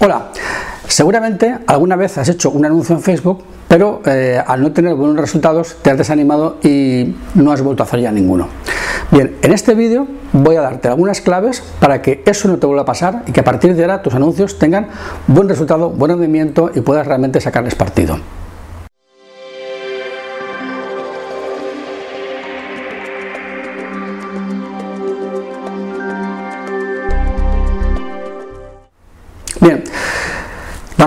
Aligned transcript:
Hola, 0.00 0.28
seguramente 0.86 1.58
alguna 1.66 1.96
vez 1.96 2.18
has 2.18 2.28
hecho 2.28 2.50
un 2.50 2.64
anuncio 2.64 2.94
en 2.94 3.02
Facebook, 3.02 3.42
pero 3.66 4.00
eh, 4.06 4.40
al 4.46 4.62
no 4.62 4.70
tener 4.70 4.94
buenos 4.94 5.16
resultados 5.16 5.74
te 5.82 5.90
has 5.90 5.98
desanimado 5.98 6.58
y 6.62 7.16
no 7.34 7.50
has 7.50 7.62
vuelto 7.62 7.82
a 7.82 7.86
hacer 7.86 7.98
ya 7.98 8.12
ninguno. 8.12 8.46
Bien, 9.10 9.36
en 9.42 9.52
este 9.52 9.74
vídeo 9.74 10.06
voy 10.32 10.54
a 10.54 10.60
darte 10.60 10.86
algunas 10.86 11.20
claves 11.20 11.64
para 11.80 12.00
que 12.00 12.22
eso 12.26 12.46
no 12.46 12.58
te 12.58 12.66
vuelva 12.68 12.82
a 12.82 12.86
pasar 12.86 13.24
y 13.26 13.32
que 13.32 13.40
a 13.40 13.44
partir 13.44 13.74
de 13.74 13.82
ahora 13.82 14.00
tus 14.00 14.14
anuncios 14.14 14.56
tengan 14.60 14.86
buen 15.26 15.48
resultado, 15.48 15.90
buen 15.90 16.12
rendimiento 16.12 16.70
y 16.72 16.80
puedas 16.80 17.04
realmente 17.04 17.40
sacarles 17.40 17.74
partido. 17.74 18.20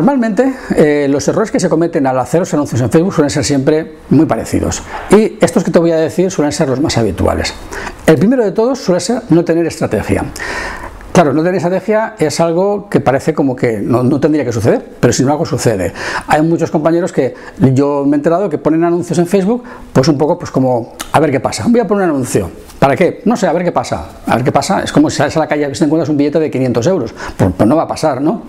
Normalmente 0.02 0.52
eh, 0.76 1.08
los 1.08 1.28
errores 1.28 1.52
que 1.52 1.60
se 1.60 1.70
cometen 1.70 2.08
al 2.08 2.18
hacer 2.18 2.40
los 2.40 2.52
anuncios 2.56 2.82
en 2.82 2.90
Facebook 2.90 3.14
suelen 3.14 3.30
ser 3.30 3.44
siempre 3.44 3.98
muy 4.10 4.26
parecidos 4.26 4.82
y 5.12 5.38
estos 5.40 5.64
que 5.64 5.70
te 5.70 5.78
voy 5.78 5.92
a 5.92 5.98
decir 5.98 6.32
suelen 6.32 6.52
ser 6.52 6.70
los 6.70 6.82
más 6.82 6.98
habituales. 6.98 7.54
El 8.08 8.18
primero 8.18 8.44
de 8.44 8.52
todos 8.52 8.80
suele 8.80 9.00
ser 9.00 9.22
no 9.30 9.46
tener 9.46 9.68
estrategia. 9.68 10.26
Claro, 11.12 11.34
no 11.34 11.44
tener 11.44 11.56
estrategia 11.56 12.16
es 12.18 12.40
algo 12.40 12.88
que 12.90 13.02
parece 13.02 13.34
como 13.34 13.54
que 13.54 13.80
no, 13.80 14.20
tendría 14.20 14.46
que 14.46 14.54
suceder, 14.54 14.84
pero 15.00 15.12
sin 15.12 15.24
embargo 15.24 15.46
sucede. 15.46 15.94
Hay 16.28 16.42
muchos 16.42 16.72
compañeros 16.72 17.12
que 17.12 17.36
yo 17.74 18.06
me 18.06 18.16
he 18.16 18.18
enterado 18.18 18.50
que 18.50 18.58
ponen 18.58 18.84
anuncios 18.86 19.20
en 19.20 19.28
Facebook, 19.28 19.64
pues 19.92 20.08
un 20.08 20.18
poco 20.18 20.40
pues 20.40 20.52
como, 20.52 20.94
a 21.12 21.20
ver 21.20 21.32
qué 21.32 21.42
pasa, 21.42 21.66
voy 21.68 21.82
a 21.82 21.88
poner 21.88 22.06
un 22.06 22.16
anuncio. 22.16 22.50
¿Para 22.80 22.96
qué? 22.96 23.22
No 23.26 23.36
sé, 23.38 23.46
a 23.46 23.54
ver 23.54 23.64
qué 23.64 23.72
pasa. 23.72 24.08
A 24.26 24.36
ver 24.36 24.44
qué 24.44 24.52
pasa. 24.52 24.82
Es 24.82 24.92
como 24.92 25.08
si 25.12 25.18
sales 25.18 25.38
a 25.38 25.42
la 25.42 25.48
calle 25.48 25.70
y 25.70 25.72
te 25.72 25.86
encuentras 25.86 26.10
un 26.10 26.18
billete 26.18 26.40
de 26.40 26.50
500 26.50 26.88
euros. 26.88 27.14
Pues, 27.38 27.52
pues, 27.56 27.70
no 27.70 27.76
va 27.76 27.84
a 27.84 27.88
pasar, 27.88 28.20
¿no? 28.22 28.42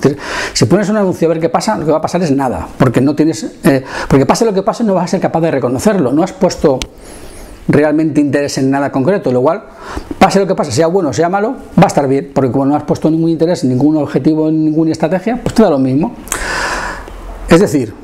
Si 0.55 0.65
pones 0.65 0.89
un 0.89 0.97
anuncio 0.97 1.29
a 1.29 1.35
ver 1.35 1.41
qué 1.41 1.51
pasa, 1.51 1.77
lo 1.77 1.85
que 1.85 1.91
va 1.91 1.99
a 1.99 2.01
pasar 2.01 2.23
es 2.23 2.31
nada. 2.31 2.67
Porque 2.79 3.03
no 3.03 3.15
tienes. 3.15 3.45
Eh, 3.63 3.85
porque 4.09 4.25
pase 4.25 4.47
lo 4.47 4.55
que 4.55 4.63
pase, 4.63 4.85
no 4.85 4.95
vas 4.95 5.05
a 5.05 5.09
ser 5.09 5.21
capaz 5.21 5.41
de 5.41 5.51
reconocerlo. 5.51 6.13
No 6.13 6.23
has 6.23 6.33
puesto 6.33 6.79
realmente 7.69 8.21
interés 8.21 8.59
en 8.59 8.71
nada 8.71 8.91
concreto, 8.91 9.33
lo 9.33 9.43
cual, 9.43 9.65
pase 10.19 10.39
lo 10.39 10.47
que 10.47 10.55
pase, 10.55 10.73
sea 10.73 10.87
bueno 10.89 11.11
o 11.11 11.13
sea 11.13 11.29
malo, 11.29 11.57
va 11.79 11.85
a 11.85 11.87
estar 11.87 12.07
bien, 12.09 12.31
porque 12.35 12.51
como 12.51 12.67
no 12.67 12.77
has 12.77 12.83
puesto 12.85 13.11
ningún 13.11 13.31
interés, 13.31 13.65
ningún 13.65 13.97
objetivo, 13.97 14.51
ninguna 14.51 14.93
estrategia, 14.93 15.41
pues 15.43 15.55
te 15.55 15.63
da 15.63 15.71
lo 15.71 15.79
mismo. 15.79 16.15
Es 17.49 17.61
decir, 17.61 17.95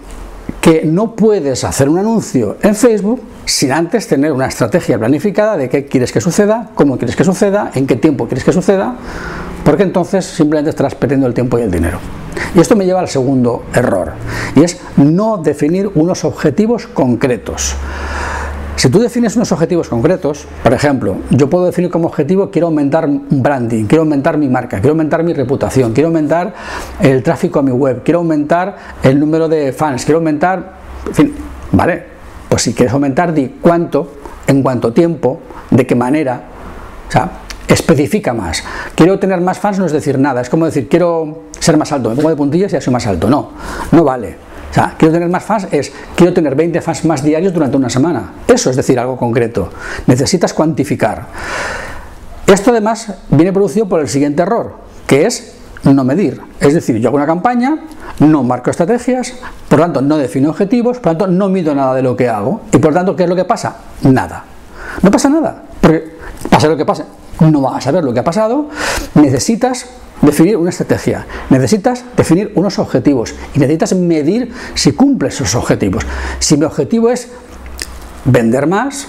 que 0.61 0.85
no 0.85 1.15
puedes 1.15 1.65
hacer 1.65 1.89
un 1.89 1.99
anuncio 1.99 2.57
en 2.63 2.75
Facebook 2.75 3.23
sin 3.45 3.73
antes 3.73 4.07
tener 4.07 4.33
una 4.33 4.47
estrategia 4.47 4.99
planificada 4.99 5.57
de 5.57 5.69
qué 5.69 5.87
quieres 5.87 6.13
que 6.13 6.21
suceda, 6.21 6.71
cómo 6.75 6.99
quieres 6.99 7.17
que 7.17 7.25
suceda, 7.25 7.71
en 7.75 7.87
qué 7.87 7.97
tiempo 7.97 8.27
quieres 8.27 8.45
que 8.45 8.53
suceda, 8.53 8.95
porque 9.65 9.85
entonces 9.85 10.27
simplemente 10.27 10.71
estarás 10.71 10.95
perdiendo 10.95 11.27
el 11.27 11.35
tiempo 11.35 11.59
y 11.59 11.63
el 11.63 11.71
dinero. 11.71 11.99
Y 12.55 12.61
esto 12.61 12.77
me 12.77 12.85
lleva 12.85 13.01
al 13.01 13.09
segundo 13.09 13.65
error, 13.73 14.13
y 14.55 14.65
es 14.65 14.79
no 14.97 15.39
definir 15.39 15.91
unos 15.95 16.25
objetivos 16.25 16.87
concretos. 16.87 17.75
Si 18.79 18.89
tú 18.91 19.01
defines 19.01 19.35
unos 19.35 19.51
objetivos 19.51 19.89
concretos, 19.89 20.47
por 20.63 20.73
ejemplo, 20.73 21.17
yo 21.31 21.51
puedo 21.51 21.67
definir 21.67 21.91
como 21.91 22.07
objetivo 22.07 22.49
quiero 22.49 22.69
aumentar 22.69 23.09
branding, 23.09 23.87
quiero 23.87 24.03
aumentar 24.03 24.39
mi 24.39 24.47
marca, 24.47 24.77
quiero 24.79 24.91
aumentar 24.91 25.25
mi 25.25 25.35
reputación, 25.35 25.93
quiero 25.93 26.07
aumentar 26.07 26.55
el 27.01 27.25
tráfico 27.25 27.59
a 27.59 27.63
mi 27.63 27.73
web, 27.73 28.03
quiero 28.05 28.21
aumentar 28.21 28.77
el 29.03 29.19
número 29.19 29.49
de 29.49 29.73
fans, 29.73 30.05
quiero 30.05 30.19
aumentar, 30.19 30.75
en 31.09 31.15
fin, 31.15 31.35
¿vale? 31.73 32.05
Pues 32.49 32.63
si 32.63 32.73
quieres 32.73 32.93
aumentar, 32.93 33.35
di 33.35 33.57
cuánto, 33.61 34.13
en 34.47 34.63
cuánto 34.63 34.93
tiempo, 34.93 35.41
de 35.73 35.85
qué 35.85 35.97
manera, 35.97 36.41
o 37.09 37.11
sea, 37.11 37.33
especifica 37.67 38.33
más. 38.33 38.63
Quiero 38.95 39.19
tener 39.19 39.41
más 39.41 39.59
fans 39.59 39.81
no 39.81 39.87
es 39.87 39.93
decir 39.93 40.21
nada, 40.21 40.41
es 40.41 40.49
como 40.49 40.67
decir 40.67 40.89
quiero 40.89 41.47
ser 41.59 41.77
más 41.77 41.91
alto, 41.91 42.11
me 42.11 42.15
pongo 42.15 42.31
de 42.31 42.37
puntillas 42.37 42.71
y 42.71 42.75
ya 42.75 42.81
soy 42.81 42.93
más 42.93 43.09
alto, 43.09 43.29
no, 43.29 43.51
no 43.91 44.05
vale. 44.05 44.48
O 44.71 44.75
sea, 44.75 44.95
quiero 44.99 45.13
tener 45.13 45.29
más 45.29 45.45
fans 45.45 45.69
es, 45.71 45.93
quiero 46.15 46.33
tener 46.33 46.55
20 46.55 46.81
fans 46.81 47.05
más 47.05 47.23
diarios 47.23 47.53
durante 47.53 47.77
una 47.77 47.89
semana. 47.89 48.33
Eso 48.47 48.71
es 48.71 48.77
decir 48.77 48.99
algo 48.99 49.17
concreto. 49.17 49.71
Necesitas 50.07 50.53
cuantificar. 50.53 51.27
Esto 52.47 52.71
además 52.71 53.15
viene 53.31 53.53
producido 53.53 53.89
por 53.89 54.01
el 54.01 54.09
siguiente 54.09 54.43
error, 54.43 54.77
que 55.07 55.27
es 55.27 55.55
no 55.85 56.05
medir. 56.05 56.41
Es 56.61 56.75
decir, 56.75 56.97
yo 56.97 57.09
hago 57.09 57.17
una 57.17 57.27
campaña, 57.27 57.79
no 58.21 58.43
marco 58.43 58.71
estrategias, 58.71 59.35
por 59.69 59.79
lo 59.79 59.85
tanto 59.87 60.03
no 60.03 60.19
defino 60.19 60.51
objetivos, 60.51 60.99
por 60.99 61.13
lo 61.13 61.19
tanto 61.19 61.33
no 61.35 61.49
mido 61.49 61.75
nada 61.75 61.95
de 61.95 62.03
lo 62.03 62.17
que 62.17 62.29
hago. 62.29 62.63
Y 62.73 62.79
por 62.79 62.93
lo 62.93 62.99
tanto, 62.99 63.17
¿qué 63.17 63.25
es 63.25 63.29
lo 63.29 63.37
que 63.37 63.45
pasa? 63.45 63.77
Nada. 64.03 64.45
No 65.03 65.11
pasa 65.11 65.29
nada. 65.29 65.63
Porque 65.81 66.17
pase 66.51 66.69
lo 66.69 66.77
que 66.77 66.85
pase, 66.85 67.05
no 67.41 67.61
vas 67.61 67.77
a 67.77 67.81
saber 67.81 68.05
lo 68.05 68.13
que 68.13 68.21
ha 68.21 68.25
pasado. 68.25 68.69
Necesitas 69.15 69.87
definir 70.23 70.57
una 70.57 70.71
estrategia, 70.71 71.27
necesitas 71.51 72.05
definir 72.17 72.53
unos 72.55 72.79
objetivos 72.79 73.35
y 73.55 73.61
necesitas 73.61 73.95
medir 73.95 74.53
si 74.75 74.93
cumples 74.93 75.35
esos 75.35 75.55
objetivos. 75.55 76.05
Si 76.39 76.57
mi 76.57 76.65
objetivo 76.65 77.11
es 77.11 77.29
vender 78.25 78.67
más, 78.67 79.07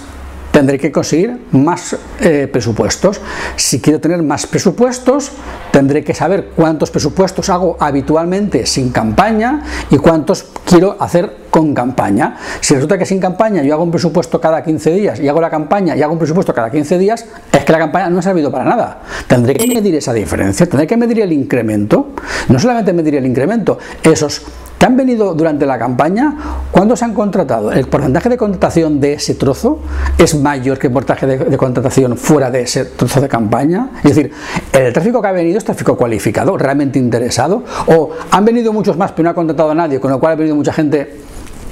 tendré 0.50 0.78
que 0.78 0.90
conseguir 0.90 1.46
más 1.52 1.96
eh, 2.20 2.48
presupuestos. 2.50 3.20
Si 3.56 3.80
quiero 3.80 4.00
tener 4.00 4.22
más 4.22 4.46
presupuestos, 4.46 5.32
tendré 5.70 6.04
que 6.04 6.14
saber 6.14 6.50
cuántos 6.56 6.90
presupuestos 6.90 7.48
hago 7.50 7.76
habitualmente 7.80 8.66
sin 8.66 8.90
campaña 8.90 9.62
y 9.90 9.98
cuántos 9.98 10.46
quiero 10.64 10.96
hacer 11.00 11.40
con 11.50 11.74
campaña. 11.74 12.36
Si 12.60 12.74
resulta 12.74 12.98
que 12.98 13.06
sin 13.06 13.20
campaña 13.20 13.62
yo 13.62 13.74
hago 13.74 13.84
un 13.84 13.90
presupuesto 13.90 14.40
cada 14.40 14.62
15 14.62 14.90
días 14.92 15.20
y 15.20 15.28
hago 15.28 15.40
la 15.40 15.50
campaña 15.50 15.96
y 15.96 16.02
hago 16.02 16.12
un 16.12 16.18
presupuesto 16.18 16.54
cada 16.54 16.70
15 16.70 16.98
días, 16.98 17.26
es 17.52 17.64
que 17.64 17.72
la 17.72 17.78
campaña 17.78 18.10
no 18.10 18.18
ha 18.18 18.22
servido 18.22 18.50
para 18.50 18.64
nada. 18.64 19.02
Tendré 19.26 19.54
que 19.54 19.66
medir 19.66 19.94
esa 19.94 20.12
diferencia, 20.12 20.66
tendré 20.68 20.86
que 20.86 20.96
medir 20.96 21.20
el 21.20 21.32
incremento. 21.32 22.10
No 22.48 22.58
solamente 22.58 22.92
medir 22.92 23.16
el 23.16 23.26
incremento, 23.26 23.78
esos 24.02 24.42
que 24.80 24.86
han 24.86 24.96
venido 24.96 25.34
durante 25.34 25.66
la 25.66 25.78
campaña, 25.78 26.34
¿cuándo 26.70 26.96
se 26.96 27.04
han 27.04 27.12
contratado? 27.12 27.70
¿El 27.70 27.86
porcentaje 27.86 28.30
de 28.30 28.38
contratación 28.38 28.98
de 28.98 29.12
ese 29.12 29.34
trozo 29.34 29.80
es 30.16 30.34
mayor 30.34 30.78
que 30.78 30.86
el 30.86 30.92
porcentaje 30.94 31.26
de, 31.26 31.56
contratación 31.58 32.16
fuera 32.16 32.50
de 32.50 32.62
ese 32.62 32.86
trozo 32.86 33.20
de 33.20 33.28
campaña? 33.28 33.90
Es 34.02 34.14
decir, 34.16 34.32
¿el 34.72 34.90
tráfico 34.94 35.20
que 35.20 35.28
ha 35.28 35.32
venido 35.32 35.58
es 35.58 35.66
tráfico 35.66 35.98
cualificado, 35.98 36.56
realmente 36.56 36.98
interesado? 36.98 37.62
¿O 37.88 38.12
han 38.30 38.42
venido 38.46 38.72
muchos 38.72 38.96
más 38.96 39.12
pero 39.12 39.24
no 39.24 39.30
ha 39.30 39.34
contratado 39.34 39.70
a 39.70 39.74
nadie, 39.74 40.00
con 40.00 40.10
lo 40.10 40.18
cual 40.18 40.32
ha 40.32 40.36
venido 40.36 40.56
mucha 40.56 40.72
gente 40.72 41.14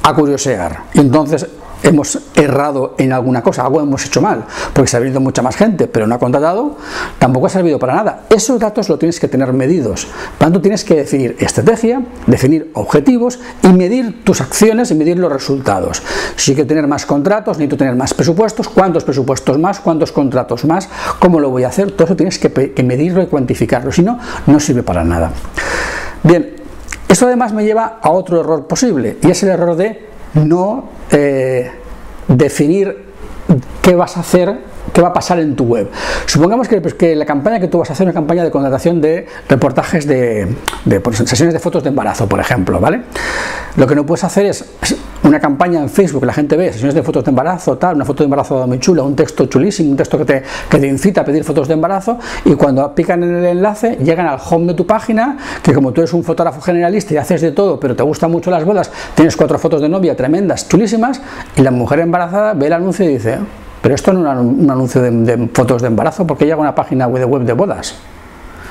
a 0.03 0.13
curiosear? 0.13 0.83
Y 0.93 1.01
entonces 1.01 1.47
hemos 1.83 2.19
errado 2.35 2.95
en 2.99 3.13
alguna 3.13 3.43
cosa, 3.43 3.63
algo 3.63 3.81
hemos 3.81 4.05
hecho 4.05 4.21
mal, 4.21 4.45
porque 4.73 4.89
se 4.89 4.97
ha 4.97 5.01
venido 5.01 5.21
mucha 5.21 5.43
más 5.43 5.57
gente, 5.57 5.87
pero 5.87 6.07
no 6.07 6.15
ha 6.15 6.19
contratado, 6.19 6.77
tampoco 7.19 7.47
ha 7.47 7.51
servido 7.51 7.79
para 7.79 7.95
nada. 7.95 8.23
Esos 8.31 8.59
datos 8.59 8.89
lo 8.89 8.99
tienes 8.99 9.21
que 9.21 9.29
tener 9.29 9.53
medidos. 9.53 10.09
Tanto, 10.39 10.61
tienes 10.61 10.85
que 10.85 10.95
definir 10.95 11.37
estrategia, 11.39 12.03
definir 12.27 12.71
objetivos 12.75 13.39
y 13.63 13.69
medir 13.69 14.25
tus 14.25 14.41
acciones 14.41 14.91
y 14.91 14.95
medir 14.95 15.19
los 15.19 15.33
resultados. 15.33 16.03
Si 16.37 16.55
quiero 16.55 16.69
tener 16.69 16.87
más 16.87 17.07
contratos, 17.07 17.59
necesito 17.59 17.77
tener 17.77 17.95
más 17.95 18.15
presupuestos, 18.15 18.69
cuántos 18.69 19.05
presupuestos 19.05 19.59
más, 19.59 19.81
cuántos 19.81 20.13
contratos 20.13 20.65
más, 20.65 20.89
cómo 21.19 21.41
lo 21.41 21.51
voy 21.51 21.65
a 21.65 21.69
hacer, 21.69 21.93
todo 21.93 22.05
eso 22.05 22.17
tienes 22.17 22.39
que, 22.39 22.51
que 22.51 22.83
medirlo 22.83 23.23
y 23.23 23.27
cuantificarlo, 23.27 23.93
si 23.93 24.03
no, 24.03 24.19
no 24.47 24.61
sirve 24.61 24.83
para 24.83 25.05
nada. 25.05 25.31
Bien, 26.23 26.57
esto 27.09 27.27
además 27.27 27.53
me 27.53 27.65
lleva 27.65 27.99
a 28.03 28.11
otro 28.11 28.41
error 28.41 28.67
posible, 28.67 29.19
y 29.23 29.31
es 29.31 29.43
el 29.43 29.51
error 29.51 29.77
de 29.77 30.08
no 30.35 30.89
eh, 31.11 31.71
definir 32.29 33.09
qué 33.83 33.95
vas 33.95 34.17
a 34.17 34.21
hacer 34.21 34.59
qué 34.93 35.03
va 35.03 35.09
a 35.09 35.13
pasar 35.13 35.39
en 35.39 35.55
tu 35.57 35.65
web. 35.65 35.91
Supongamos 36.27 36.69
que, 36.69 36.81
pues, 36.81 36.95
que, 36.95 37.15
la 37.15 37.27
campaña 37.27 37.61
que 37.61 37.69
tú 37.69 37.79
vas 37.79 37.91
a 37.91 37.93
hacer 37.93 38.07
es 38.07 38.13
una 38.13 38.15
campaña 38.21 38.45
de 38.45 38.51
contratación 38.51 39.01
de 39.01 39.27
reportajes 39.49 40.07
de, 40.07 40.57
pues, 41.03 41.19
sesiones 41.19 41.53
de 41.55 41.61
fotos 41.61 41.83
de 41.83 41.91
embarazo, 41.91 42.29
por 42.29 42.41
ejemplo, 42.41 42.81
¿vale? 42.81 43.03
Lo 43.77 43.87
que 43.87 43.95
no 43.95 44.07
puedes 44.07 44.25
hacer 44.25 44.47
es 44.47 44.65
una 45.29 45.41
campaña 45.41 45.81
en 45.81 45.91
Facebook 45.91 46.21
que 46.21 46.27
la 46.27 46.33
gente 46.33 46.57
ve, 46.57 46.73
sesiones 46.73 46.95
de 46.95 47.03
fotos 47.03 47.25
de 47.25 47.31
embarazo, 47.31 47.77
tal, 47.77 47.97
una 47.97 48.05
foto 48.05 48.23
de 48.23 48.25
embarazo 48.25 48.67
muy 48.67 48.79
chula, 48.79 49.03
un 49.03 49.15
texto 49.15 49.47
chulísimo, 49.47 49.91
un 49.91 49.97
texto 49.97 50.17
que 50.19 50.25
te, 50.25 50.43
que 50.71 50.79
te 50.79 50.87
incita 50.87 51.21
a 51.21 51.25
pedir 51.25 51.45
fotos 51.45 51.69
de 51.69 51.75
embarazo 51.75 52.19
y 52.45 52.55
cuando 52.55 52.95
pican 52.95 53.23
en 53.23 53.37
el 53.37 53.45
enlace 53.45 53.99
llegan 54.03 54.27
al 54.27 54.39
home 54.49 54.69
de 54.69 54.75
tu 54.75 54.87
página, 54.87 55.37
que 55.63 55.73
como 55.75 55.93
tú 55.93 56.01
eres 56.01 56.13
un 56.15 56.25
fotógrafo 56.25 56.61
generalista 56.61 57.15
y 57.15 57.19
haces 57.19 57.43
de 57.43 57.53
todo, 57.53 57.79
pero 57.79 57.95
te 57.95 58.03
gustan 58.03 58.31
mucho 58.31 58.51
las 58.51 58.65
bodas, 58.65 58.91
tienes 59.15 59.37
cuatro 59.37 59.59
fotos 59.59 59.83
de 59.83 59.89
novia 59.89 60.17
tremendas, 60.17 60.69
chulísimas, 60.69 61.21
y 61.57 61.63
la 61.63 61.71
mujer 61.71 62.01
embarazada 62.01 62.55
ve 62.55 62.67
el 62.67 62.73
anuncio 62.73 63.05
y 63.05 63.09
dice, 63.09 63.39
pero 63.83 63.95
esto 63.95 64.13
no 64.13 64.31
es 64.33 64.39
un 64.39 64.71
anuncio 64.71 65.03
de, 65.03 65.11
de 65.11 65.49
fotos 65.49 65.83
de 65.83 65.89
embarazo 65.89 66.27
porque 66.27 66.47
llega 66.47 66.57
una 66.57 66.75
página 66.75 67.07
web 67.07 67.43
de 67.43 67.53
bodas. 67.53 67.97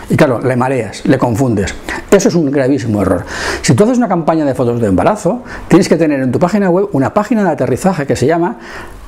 Y 0.10 0.16
claro, 0.16 0.40
le 0.40 0.56
mareas, 0.56 1.06
le 1.06 1.18
confundes. 1.18 1.76
Eso 2.10 2.30
es 2.30 2.36
un 2.36 2.50
gravísimo 2.50 3.02
error. 3.02 3.26
Si 3.62 3.74
tú 3.74 3.84
haces 3.84 3.98
una 3.98 4.08
campaña 4.08 4.46
de 4.46 4.56
fotos 4.56 4.80
de 4.80 4.88
embarazo, 4.88 5.44
tienes 5.68 5.90
que 5.90 5.98
tener 5.98 6.22
en 6.22 6.32
tu 6.32 6.40
página 6.40 6.70
web 6.70 6.88
una 6.94 7.14
página 7.14 7.44
de 7.44 7.50
aterrizaje 7.50 8.08
que 8.08 8.16
se 8.16 8.26
llama 8.26 8.58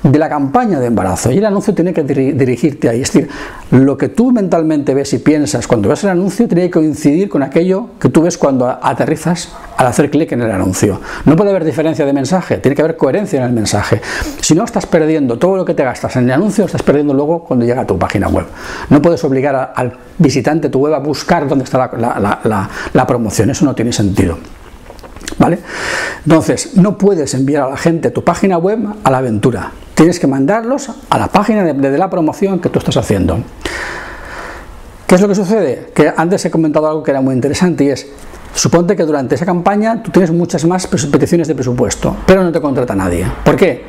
de 0.04 0.18
la 0.18 0.30
campaña 0.30 0.80
de 0.80 0.88
embarazo 0.88 1.32
y 1.32 1.38
el 1.38 1.46
anuncio 1.46 1.74
tiene 1.74 1.94
que 1.94 2.04
dirigirte 2.04 2.90
ahí. 2.90 3.02
Es 3.02 3.12
decir, 3.12 3.30
lo 3.72 3.98
que 3.98 4.10
tú 4.10 4.32
mentalmente 4.32 4.94
ves 4.94 5.14
y 5.14 5.20
piensas 5.20 5.68
cuando 5.68 5.90
ves 5.90 6.04
el 6.04 6.12
anuncio 6.12 6.48
tiene 6.48 6.64
que 6.64 6.72
coincidir 6.72 7.28
con 7.28 7.44
aquello 7.44 7.90
que 8.00 8.10
tú 8.10 8.22
ves 8.22 8.38
cuando 8.38 8.68
aterrizas 8.68 9.50
al 9.78 9.88
hacer 9.88 10.10
clic 10.10 10.32
en 10.32 10.42
el 10.42 10.52
anuncio. 10.52 11.02
No 11.26 11.36
puede 11.36 11.50
haber 11.50 11.66
diferencia 11.66 12.06
de 12.06 12.14
mensaje, 12.14 12.58
tiene 12.58 12.76
que 12.76 12.82
haber 12.82 12.96
coherencia 12.96 13.40
en 13.40 13.46
el 13.46 13.54
mensaje. 13.54 14.02
Si 14.42 14.56
no, 14.56 14.64
estás 14.64 14.86
perdiendo 14.86 15.38
todo 15.38 15.58
lo 15.58 15.66
que 15.66 15.74
te 15.74 15.84
gastas 15.84 16.16
en 16.16 16.26
el 16.26 16.32
anuncio, 16.32 16.66
estás 16.66 16.84
perdiendo 16.84 17.14
luego 17.14 17.44
cuando 17.44 17.66
llega 17.66 17.82
a 17.82 17.88
tu 17.88 17.98
página 17.98 18.30
web. 18.30 18.46
No 18.90 19.02
puedes 19.02 19.24
obligar 19.24 19.74
al 19.76 19.98
visitante 20.18 20.68
de 20.68 20.72
tu 20.72 20.80
web 20.80 20.94
a 20.94 21.00
buscar 21.00 21.48
dónde 21.48 21.66
está 21.66 21.90
la 22.94 23.08
promoción, 23.08 23.50
eso 23.50 23.66
no 23.66 23.76
tiene 23.76 23.92
sentido. 23.92 24.38
¿Vale? 25.38 25.60
Entonces, 26.26 26.76
no 26.76 26.98
puedes 26.98 27.34
enviar 27.34 27.64
a 27.64 27.70
la 27.70 27.78
gente 27.78 28.12
tu 28.12 28.24
página 28.24 28.58
web 28.58 28.80
a 29.04 29.12
la 29.12 29.20
aventura. 29.20 29.72
Tienes 30.00 30.18
que 30.18 30.28
mandarlos 30.28 30.92
a 31.10 31.18
la 31.18 31.28
página 31.28 31.62
de, 31.62 31.98
la 31.98 32.10
promoción 32.10 32.60
que 32.60 32.70
tú 32.70 32.80
estás 32.80 32.96
haciendo. 32.96 33.38
¿Qué 35.06 35.16
es 35.16 35.20
lo 35.20 35.28
que 35.28 35.36
sucede? 35.36 35.92
Que 35.94 36.14
antes 36.16 36.46
he 36.46 36.50
comentado 36.50 36.88
algo 36.88 37.04
que 37.04 37.12
era 37.12 37.20
muy 37.20 37.36
interesante 37.36 37.84
y 37.84 37.90
es, 37.90 38.08
suponte 38.56 38.96
que 38.96 39.04
durante 39.04 39.36
esa 39.36 39.46
campaña 39.46 40.02
tú 40.02 40.10
tienes 40.10 40.32
muchas 40.32 40.64
más 40.64 40.88
peticiones 40.88 41.50
de 41.50 41.56
presupuesto, 41.56 42.16
pero 42.26 42.42
no 42.46 42.52
te 42.54 42.62
contrata 42.62 42.96
nadie. 42.96 43.30
¿Por 43.44 43.58
qué? 43.58 43.84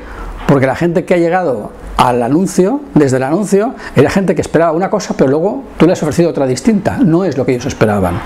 Porque 0.48 0.66
la 0.66 0.74
gente 0.74 1.04
que 1.04 1.14
ha 1.14 1.18
llegado 1.18 1.70
al 1.96 2.24
anuncio, 2.24 2.80
desde 2.92 3.18
el 3.18 3.22
anuncio, 3.22 3.76
era 3.94 4.10
gente 4.10 4.34
que 4.34 4.40
esperaba 4.40 4.72
una 4.72 4.90
cosa, 4.90 5.14
pero 5.16 5.30
luego 5.30 5.62
tú 5.76 5.86
le 5.86 5.92
has 5.92 6.02
ofrecido 6.02 6.30
otra 6.30 6.44
distinta. 6.48 6.98
No 6.98 7.24
es 7.24 7.38
lo 7.38 7.46
que 7.46 7.52
ellos 7.52 7.66
esperaban. 7.66 8.20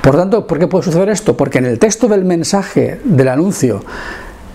Por 0.00 0.14
tanto, 0.14 0.46
¿por 0.46 0.60
qué 0.60 0.68
puede 0.68 0.84
suceder 0.84 1.08
esto? 1.08 1.36
Porque 1.36 1.58
en 1.58 1.66
el 1.66 1.80
texto 1.80 2.06
del 2.06 2.24
mensaje 2.24 3.00
del 3.02 3.26
anuncio 3.26 3.82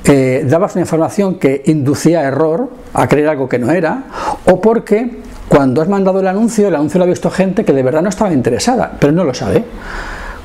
eh, 0.06 0.46
dabas 0.48 0.74
una 0.76 0.82
información 0.82 1.36
que 1.36 1.62
inducía 1.66 2.24
error 2.24 2.70
a 2.94 3.08
creer 3.08 3.30
algo 3.30 3.48
que 3.48 3.60
no 3.60 3.72
era, 3.72 4.04
o 4.46 4.60
porque 4.60 5.22
cuando 5.48 5.82
has 5.82 5.90
mandado 5.90 6.22
el 6.22 6.28
anuncio, 6.28 6.68
el 6.70 6.76
anuncio 6.76 6.98
lo 6.98 7.04
ha 7.04 7.08
visto 7.08 7.30
gente 7.30 7.66
que 7.66 7.74
de 7.74 7.84
verdad 7.84 8.02
no 8.02 8.10
estaba 8.10 8.34
interesada, 8.34 8.94
pero 9.00 9.12
no 9.12 9.24
lo 9.24 9.34
sabe. 9.34 9.64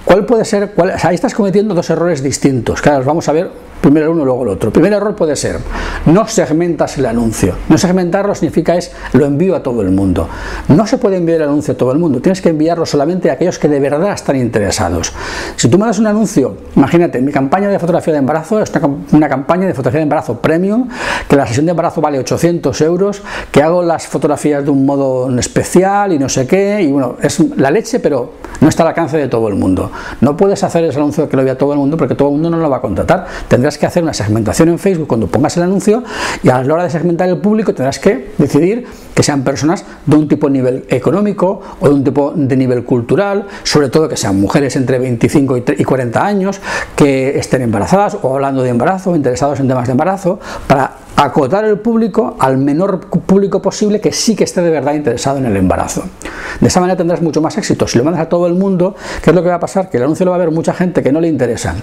¿Cuál 0.06 0.24
puede 0.24 0.44
ser? 0.44 0.72
ahí 1.02 1.16
estás 1.16 1.34
cometiendo 1.34 1.74
dos 1.74 1.90
errores 1.90 2.22
distintos, 2.22 2.80
los 2.86 3.04
vamos 3.04 3.28
a 3.28 3.32
ver 3.32 3.50
primero 3.86 4.06
el 4.06 4.12
uno 4.12 4.24
luego 4.24 4.42
el 4.42 4.48
otro. 4.48 4.72
primer 4.72 4.92
error 4.92 5.14
puede 5.14 5.36
ser, 5.36 5.58
no 6.06 6.26
segmentas 6.26 6.98
el 6.98 7.06
anuncio. 7.06 7.54
No 7.68 7.78
segmentarlo 7.78 8.34
significa 8.34 8.74
es 8.74 8.90
lo 9.12 9.24
envío 9.24 9.54
a 9.54 9.62
todo 9.62 9.80
el 9.82 9.90
mundo. 9.90 10.28
No 10.68 10.86
se 10.88 10.98
puede 10.98 11.16
enviar 11.16 11.42
el 11.42 11.48
anuncio 11.48 11.74
a 11.74 11.76
todo 11.76 11.92
el 11.92 11.98
mundo, 11.98 12.20
tienes 12.20 12.42
que 12.42 12.48
enviarlo 12.48 12.84
solamente 12.84 13.30
a 13.30 13.34
aquellos 13.34 13.60
que 13.60 13.68
de 13.68 13.78
verdad 13.78 14.12
están 14.12 14.36
interesados. 14.36 15.12
Si 15.54 15.68
tú 15.68 15.78
me 15.78 15.86
das 15.86 16.00
un 16.00 16.08
anuncio, 16.08 16.56
imagínate, 16.74 17.20
mi 17.20 17.30
campaña 17.30 17.68
de 17.68 17.78
fotografía 17.78 18.12
de 18.12 18.18
embarazo 18.18 18.60
es 18.60 18.72
una 19.12 19.28
campaña 19.28 19.68
de 19.68 19.74
fotografía 19.74 20.00
de 20.00 20.04
embarazo 20.04 20.40
premium, 20.40 20.88
que 21.28 21.36
la 21.36 21.46
sesión 21.46 21.66
de 21.66 21.70
embarazo 21.70 22.00
vale 22.00 22.18
800 22.18 22.80
euros, 22.80 23.22
que 23.52 23.62
hago 23.62 23.82
las 23.84 24.06
fotografías 24.08 24.64
de 24.64 24.70
un 24.70 24.84
modo 24.84 25.30
especial 25.38 26.12
y 26.12 26.18
no 26.18 26.28
sé 26.28 26.46
qué, 26.46 26.82
y 26.82 26.90
bueno, 26.90 27.16
es 27.22 27.38
la 27.56 27.70
leche, 27.70 28.00
pero 28.00 28.32
no 28.60 28.68
está 28.68 28.82
al 28.82 28.88
alcance 28.88 29.16
de 29.16 29.28
todo 29.28 29.46
el 29.46 29.54
mundo. 29.54 29.92
No 30.20 30.36
puedes 30.36 30.62
hacer 30.64 30.84
ese 30.84 30.98
anuncio 30.98 31.28
que 31.28 31.36
lo 31.36 31.44
vea 31.44 31.56
todo 31.56 31.72
el 31.72 31.78
mundo 31.78 31.96
porque 31.96 32.14
todo 32.14 32.28
el 32.28 32.34
mundo 32.34 32.50
no 32.50 32.58
lo 32.58 32.70
va 32.70 32.78
a 32.78 32.80
contratar. 32.80 33.26
Tendrás 33.48 33.78
que 33.78 33.86
hacer 33.86 34.02
una 34.02 34.14
segmentación 34.14 34.68
en 34.68 34.78
Facebook 34.78 35.08
cuando 35.08 35.26
pongas 35.26 35.56
el 35.56 35.62
anuncio 35.62 36.02
y 36.42 36.48
a 36.48 36.62
la 36.62 36.74
hora 36.74 36.84
de 36.84 36.90
segmentar 36.90 37.28
el 37.28 37.38
público 37.38 37.74
tendrás 37.74 37.98
que 37.98 38.32
decidir 38.38 38.86
que 39.14 39.22
sean 39.22 39.44
personas 39.44 39.84
de 40.04 40.16
un 40.16 40.28
tipo 40.28 40.46
de 40.46 40.52
nivel 40.52 40.84
económico 40.88 41.60
o 41.80 41.88
de 41.88 41.94
un 41.94 42.04
tipo 42.04 42.32
de 42.34 42.56
nivel 42.56 42.84
cultural, 42.84 43.46
sobre 43.62 43.88
todo 43.88 44.08
que 44.08 44.16
sean 44.16 44.40
mujeres 44.40 44.76
entre 44.76 44.98
25 44.98 45.56
y 45.78 45.84
40 45.84 46.24
años, 46.24 46.60
que 46.94 47.38
estén 47.38 47.62
embarazadas 47.62 48.18
o 48.22 48.34
hablando 48.34 48.62
de 48.62 48.70
embarazo, 48.70 49.16
interesados 49.16 49.60
en 49.60 49.68
temas 49.68 49.86
de 49.86 49.92
embarazo, 49.92 50.38
para 50.66 51.05
acotar 51.16 51.64
el 51.64 51.78
público 51.78 52.36
al 52.38 52.58
menor 52.58 53.00
público 53.00 53.60
posible 53.62 54.00
que 54.00 54.12
sí 54.12 54.36
que 54.36 54.44
esté 54.44 54.60
de 54.60 54.70
verdad 54.70 54.94
interesado 54.94 55.38
en 55.38 55.46
el 55.46 55.56
embarazo. 55.56 56.04
De 56.60 56.68
esa 56.68 56.80
manera 56.80 56.96
tendrás 56.96 57.22
mucho 57.22 57.40
más 57.40 57.56
éxito. 57.56 57.86
Si 57.88 57.98
lo 57.98 58.04
mandas 58.04 58.22
a 58.22 58.28
todo 58.28 58.46
el 58.46 58.54
mundo, 58.54 58.94
¿qué 59.22 59.30
es 59.30 59.36
lo 59.36 59.42
que 59.42 59.48
va 59.48 59.56
a 59.56 59.60
pasar? 59.60 59.88
Que 59.88 59.96
el 59.96 60.04
anuncio 60.04 60.24
lo 60.24 60.30
va 60.30 60.36
a 60.36 60.40
ver 60.40 60.50
mucha 60.50 60.74
gente 60.74 61.02
que 61.02 61.10
no 61.10 61.20
le 61.20 61.28
interesa. 61.28 61.74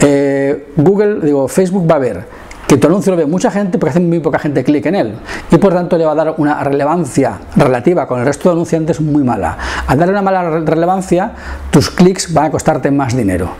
Eh, 0.00 0.72
Google, 0.76 1.20
digo, 1.20 1.48
Facebook 1.48 1.90
va 1.90 1.96
a 1.96 1.98
ver 1.98 2.24
que 2.68 2.78
tu 2.78 2.86
anuncio 2.86 3.10
lo 3.10 3.18
ve 3.18 3.26
mucha 3.26 3.50
gente 3.50 3.78
porque 3.78 3.90
hace 3.90 4.00
muy 4.00 4.20
poca 4.20 4.38
gente 4.38 4.64
clic 4.64 4.86
en 4.86 4.94
él 4.94 5.14
y 5.50 5.58
por 5.58 5.74
tanto 5.74 5.98
le 5.98 6.06
va 6.06 6.12
a 6.12 6.14
dar 6.14 6.34
una 6.38 6.62
relevancia 6.64 7.38
relativa 7.56 8.06
con 8.06 8.20
el 8.20 8.24
resto 8.24 8.48
de 8.48 8.54
anunciantes 8.54 9.00
muy 9.00 9.24
mala. 9.24 9.58
Al 9.86 9.98
darle 9.98 10.12
una 10.12 10.22
mala 10.22 10.60
relevancia, 10.60 11.32
tus 11.70 11.90
clics 11.90 12.32
van 12.32 12.46
a 12.46 12.50
costarte 12.50 12.90
más 12.90 13.14
dinero 13.14 13.50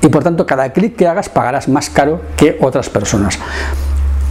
y 0.00 0.08
por 0.08 0.22
tanto 0.22 0.46
cada 0.46 0.72
clic 0.72 0.96
que 0.96 1.08
hagas 1.08 1.28
pagarás 1.28 1.68
más 1.68 1.90
caro 1.90 2.20
que 2.36 2.58
otras 2.60 2.88
personas. 2.88 3.38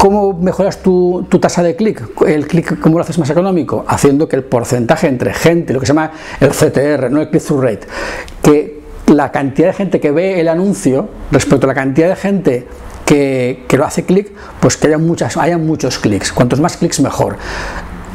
¿Cómo 0.01 0.33
mejoras 0.33 0.81
tu, 0.81 1.27
tasa 1.39 1.61
de 1.61 1.75
clic? 1.75 2.01
¿El 2.25 2.47
clic 2.47 2.79
cómo 2.79 2.97
lo 2.97 3.03
haces 3.03 3.19
más 3.19 3.29
económico? 3.29 3.85
Haciendo 3.87 4.27
que 4.27 4.35
el 4.35 4.43
porcentaje 4.43 5.05
entre 5.05 5.31
gente, 5.31 5.73
lo 5.73 5.79
que 5.79 5.85
se 5.85 5.93
llama 5.93 6.09
el 6.39 6.49
CTR, 6.49 7.11
no 7.11 7.21
el 7.21 7.29
click-through 7.29 7.61
rate, 7.61 7.87
que 8.41 8.81
la 9.05 9.31
cantidad 9.31 9.67
de 9.67 9.73
gente 9.73 9.99
que 9.99 10.09
ve 10.09 10.39
el 10.39 10.47
anuncio 10.47 11.07
respecto 11.29 11.67
a 11.67 11.69
la 11.69 11.75
cantidad 11.75 12.09
de 12.09 12.15
gente 12.15 12.65
que, 13.05 13.63
lo 13.77 13.85
hace 13.85 14.03
clic, 14.03 14.31
pues 14.59 14.75
que 14.75 14.87
haya, 14.87 14.97
muchas, 14.97 15.37
haya 15.37 15.59
muchos 15.59 15.99
clics. 15.99 16.33
Cuantos 16.33 16.59
más 16.59 16.77
clics, 16.77 16.99
mejor. 16.99 17.37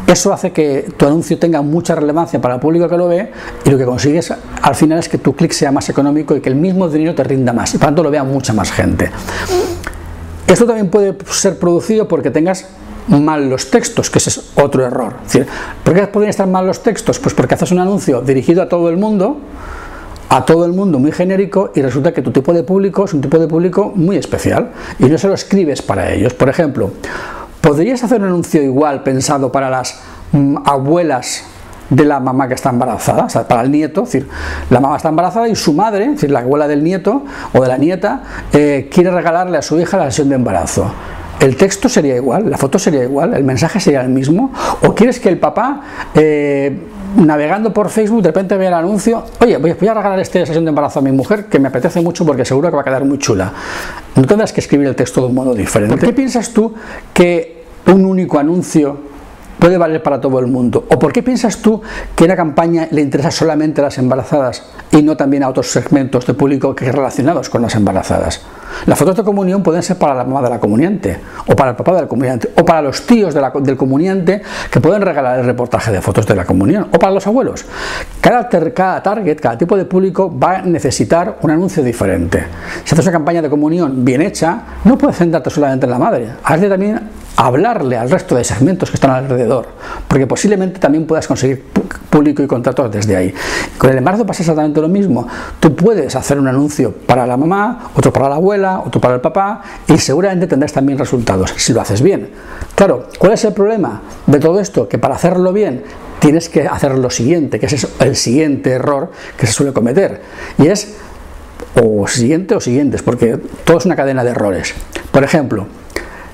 Eso 0.09 0.33
hace 0.33 0.51
que 0.51 0.89
tu 0.97 1.07
anuncio 1.07 1.39
tenga 1.39 1.63
mucha 1.63 1.95
relevancia 1.95 2.41
para 2.41 2.55
el 2.55 2.61
público 2.61 2.89
que 2.89 2.97
lo 2.97 3.07
ve 3.07 3.31
y 3.65 3.71
lo 3.71 3.79
que 3.79 3.85
consigues 3.85 4.35
al 4.61 4.75
final 4.75 4.99
es 4.99 5.09
que 5.09 5.19
tu 5.19 5.37
clic 5.37 5.53
sea 5.53 5.71
más 5.71 5.89
económico 5.89 6.35
y 6.35 6.41
que 6.41 6.49
el 6.49 6.57
mismo 6.57 6.89
dinero 6.89 7.15
te 7.15 7.23
rinda 7.23 7.53
más 7.53 7.73
y 7.75 7.79
por 7.79 7.87
tanto 7.87 8.03
lo 8.03 8.11
vea 8.11 8.25
mucha 8.25 8.53
más 8.53 8.73
gente. 8.73 9.09
Esto 10.47 10.67
también 10.67 10.89
puede 10.89 11.17
ser 11.31 11.59
producido 11.59 12.07
porque 12.07 12.31
tengas 12.31 12.67
mal 13.09 13.49
los 13.49 13.71
textos, 13.71 14.11
que 14.11 14.19
ese 14.19 14.31
es 14.31 14.51
otro 14.55 14.85
error. 14.85 15.15
¿Por 15.85 15.95
qué 15.95 16.07
pueden 16.07 16.31
estar 16.31 16.47
mal 16.47 16.67
los 16.67 16.83
textos? 16.83 17.19
Pues 17.19 17.35
porque 17.35 17.55
haces 17.55 17.73
un 17.73 17.79
anuncio 17.79 18.21
dirigido 18.21 18.63
a 18.63 18.69
todo 18.69 18.89
el 18.89 18.97
mundo 18.97 19.41
a 20.29 20.45
todo 20.45 20.65
el 20.65 20.73
mundo 20.73 20.99
muy 20.99 21.13
genérico 21.13 21.71
y 21.75 21.83
resulta 21.83 22.13
que 22.13 22.23
tu 22.23 22.33
tipo 22.33 22.53
de 22.53 22.63
público 22.63 23.05
es 23.05 23.15
un 23.15 23.21
tipo 23.21 23.39
de 23.39 23.47
público 23.47 23.93
muy 23.95 24.17
especial 24.17 24.73
y 24.99 25.05
no 25.05 25.19
se 25.19 25.29
lo 25.29 25.35
escribes 25.35 25.83
para 25.83 26.13
ellos. 26.13 26.35
Por 26.35 26.49
ejemplo, 26.49 26.91
¿podrías 27.61 28.03
hacer 28.03 28.21
un 28.21 28.29
anuncio 28.29 28.63
igual 28.63 29.03
pensado 29.03 29.53
para 29.53 29.71
las 29.71 30.01
mm, 30.33 30.57
abuelas 30.65 31.45
de 31.91 32.05
la 32.05 32.21
mamá 32.21 32.49
que 32.49 32.55
está 32.55 32.71
embarazada, 32.71 33.25
o 33.25 33.31
sea, 33.31 33.47
para 33.47 33.63
el 33.63 33.71
nieto, 33.71 34.03
es 34.03 34.13
decir, 34.13 34.29
la 34.71 34.81
mamá 34.81 34.97
está 34.97 35.09
embarazada 35.09 35.49
y 35.49 35.55
su 35.55 35.73
madre, 35.73 36.05
es 36.05 36.13
decir, 36.13 36.31
la 36.31 36.41
abuela 36.41 36.67
del 36.67 36.83
nieto 36.83 37.25
o 37.53 37.61
de 37.61 37.69
la 37.69 37.79
nieta, 37.79 38.23
eh, 38.53 38.89
quiere 38.93 39.11
regalarle 39.11 39.59
a 39.59 39.63
su 39.63 39.79
hija 39.79 39.97
la 39.97 40.07
sesión 40.07 40.29
de 40.29 40.35
embarazo. 40.35 40.91
El 41.39 41.57
texto 41.57 41.89
sería 41.89 42.17
igual, 42.17 42.51
la 42.51 42.57
foto 42.57 42.79
sería 42.79 43.05
igual, 43.05 43.35
el 43.35 43.45
mensaje 43.45 43.79
sería 43.79 44.01
el 44.01 44.09
mismo, 44.09 44.53
o 44.83 44.95
quieres 44.95 45.21
que 45.21 45.29
el 45.29 45.39
papá 45.39 45.83
eh, 46.15 46.77
navegando 47.17 47.73
por 47.73 47.91
Facebook, 47.91 48.23
de 48.23 48.29
repente 48.29 48.57
ve 48.57 48.67
el 48.67 48.75
anuncio, 48.75 49.23
oye, 49.41 49.59
voy 49.59 49.71
a 49.71 49.95
regalar 49.95 50.19
esta 50.19 50.45
sesión 50.45 50.65
de 50.65 50.71
embarazo 50.71 50.99
a 50.99 51.03
mi 51.03 51.13
mujer, 51.13 51.47
que 51.47 51.59
me 51.59 51.69
apetece 51.69 52.01
mucho 52.01 52.25
porque 52.25 52.45
seguro 52.45 52.71
que 52.71 52.77
va 52.77 52.83
a 52.83 52.85
quedar 52.85 53.05
muy 53.05 53.19
chula. 53.19 53.53
No 54.15 54.25
tendrás 54.25 54.53
que 54.53 54.61
escribir 54.61 54.89
el 54.89 54.97
texto 54.97 55.21
de 55.21 55.27
un 55.27 55.35
modo 55.35 55.55
diferente. 55.55 55.95
¿Por 55.95 56.05
qué 56.05 56.13
piensas 56.15 56.51
tú 56.51 56.75
que 57.13 57.65
un 57.87 58.05
único 58.05 58.39
anuncio 58.39 59.16
puede 59.59 59.79
valer 59.79 60.03
para 60.03 60.21
todo 60.21 60.39
el 60.39 60.47
mundo? 60.47 60.87
¿O 60.91 60.99
por 60.99 61.13
qué 61.13 61.23
piensas 61.23 61.59
tú 61.59 61.83
que 62.15 62.25
una 62.25 62.37
campaña 62.37 62.89
le 62.91 63.03
interesa 63.03 63.31
solamente 63.31 63.81
a 63.81 63.85
las 63.85 63.99
embarazadas 63.99 64.63
y 64.91 65.03
no 65.03 65.17
también 65.17 65.43
a 65.43 65.49
otros 65.49 65.69
segmentos 65.69 66.27
de 66.27 66.35
público 66.35 66.75
que 66.75 66.91
relacionados 66.91 67.51
con 67.51 67.63
las 67.63 67.75
embarazadas? 67.75 68.43
Las 68.85 68.99
fotos 68.99 69.17
de 69.17 69.25
comunión 69.25 69.63
pueden 69.63 69.83
ser 69.83 69.97
para 69.97 70.15
la 70.15 70.25
mamá 70.25 70.43
de 70.43 70.51
la 70.51 70.61
comuniante, 70.61 71.19
o 71.47 71.57
para 71.57 71.71
el 71.71 71.77
papá 71.77 71.97
del 71.97 72.07
comuniante, 72.07 72.51
o 72.57 72.65
para 72.65 72.83
los 72.83 73.07
tíos 73.07 73.35
del 73.35 73.77
comuniante 73.77 74.43
que 74.71 74.81
pueden 74.81 75.01
regalar 75.03 75.39
el 75.39 75.47
reportaje 75.47 75.91
de 75.91 76.03
fotos 76.03 76.27
de 76.27 76.35
la 76.35 76.45
comunión, 76.45 76.89
o 76.93 76.99
para 76.99 77.13
los 77.13 77.27
abuelos. 77.27 77.65
Cada, 78.21 78.49
cada 78.49 79.03
target, 79.03 79.41
cada 79.41 79.57
tipo 79.57 79.77
de 79.77 79.87
público 79.87 80.33
va 80.39 80.59
a 80.59 80.63
necesitar 80.63 81.39
un 81.43 81.51
anuncio 81.51 81.83
diferente. 81.83 82.45
Si 82.85 82.95
haces 82.95 83.07
una 83.07 83.13
campaña 83.13 83.41
de 83.41 83.49
comunión 83.49 84.05
bien 84.05 84.21
hecha, 84.21 84.61
no 84.85 84.99
puedes 84.99 85.17
centrarte 85.17 85.51
solamente 85.51 85.87
en 85.87 85.91
la 85.91 85.99
madre, 85.99 86.29
hazle 86.45 86.69
también 86.69 87.01
hablarle 87.37 87.97
al 87.97 88.11
resto 88.11 88.35
de 88.35 88.45
segmentos 88.45 88.91
que 88.91 88.97
están 88.97 89.11
alrededor, 89.11 89.67
porque 90.09 90.27
posiblemente 90.27 90.81
también 90.81 91.07
puedas 91.07 91.27
conseguir 91.27 91.65
público 92.11 92.43
y 92.43 92.47
contratos 92.47 92.91
desde 92.91 93.15
ahí. 93.15 93.35
Con 93.77 93.91
el 93.91 93.99
embarazo 93.99 94.25
pasa 94.25 94.43
exactamente 94.43 94.81
lo 94.81 94.89
mismo. 94.89 95.29
Tú 95.61 95.77
puedes 95.77 96.17
hacer 96.17 96.39
un 96.39 96.49
anuncio 96.49 96.93
para 96.93 97.27
la 97.27 97.37
mamá, 97.37 97.91
otro 97.95 98.13
para 98.13 98.29
la 98.29 98.37
abuela, 98.37 98.83
otro 98.85 99.01
para 99.01 99.17
el 99.17 99.21
papá, 99.21 99.63
y 99.87 99.99
seguramente 99.99 100.47
tendrás 100.47 100.73
también 100.73 100.99
resultados 100.99 101.53
si 101.57 101.73
lo 101.73 101.81
haces 101.81 102.01
bien. 102.01 102.31
Claro, 102.75 103.09
¿cuál 103.19 103.33
es 103.33 103.45
el 103.45 103.53
problema 103.53 104.03
de 104.27 104.39
todo 104.39 104.59
esto? 104.59 104.89
Que 104.89 104.99
para 104.99 105.15
hacerlo 105.15 105.53
bien 105.53 105.85
tienes 106.19 106.49
que 106.49 106.67
hacer 106.67 106.97
lo 106.97 107.11
siguiente, 107.11 107.61
que 107.61 107.67
es 107.67 107.87
el 108.01 108.17
siguiente 108.17 108.71
error 108.71 109.11
que 109.37 109.47
se 109.47 109.53
suele 109.53 109.73
cometer, 109.73 110.23
y 110.59 110.69
es 110.69 110.97
o 111.83 112.07
siguiente 112.09 112.55
o 112.55 112.61
siguientes, 112.61 113.03
porque 113.03 113.39
todo 113.65 113.77
es 113.77 113.85
una 113.85 113.97
cadena 113.97 114.25
de 114.25 114.31
errores. 114.31 114.75
Por 115.11 115.23
ejemplo, 115.23 115.67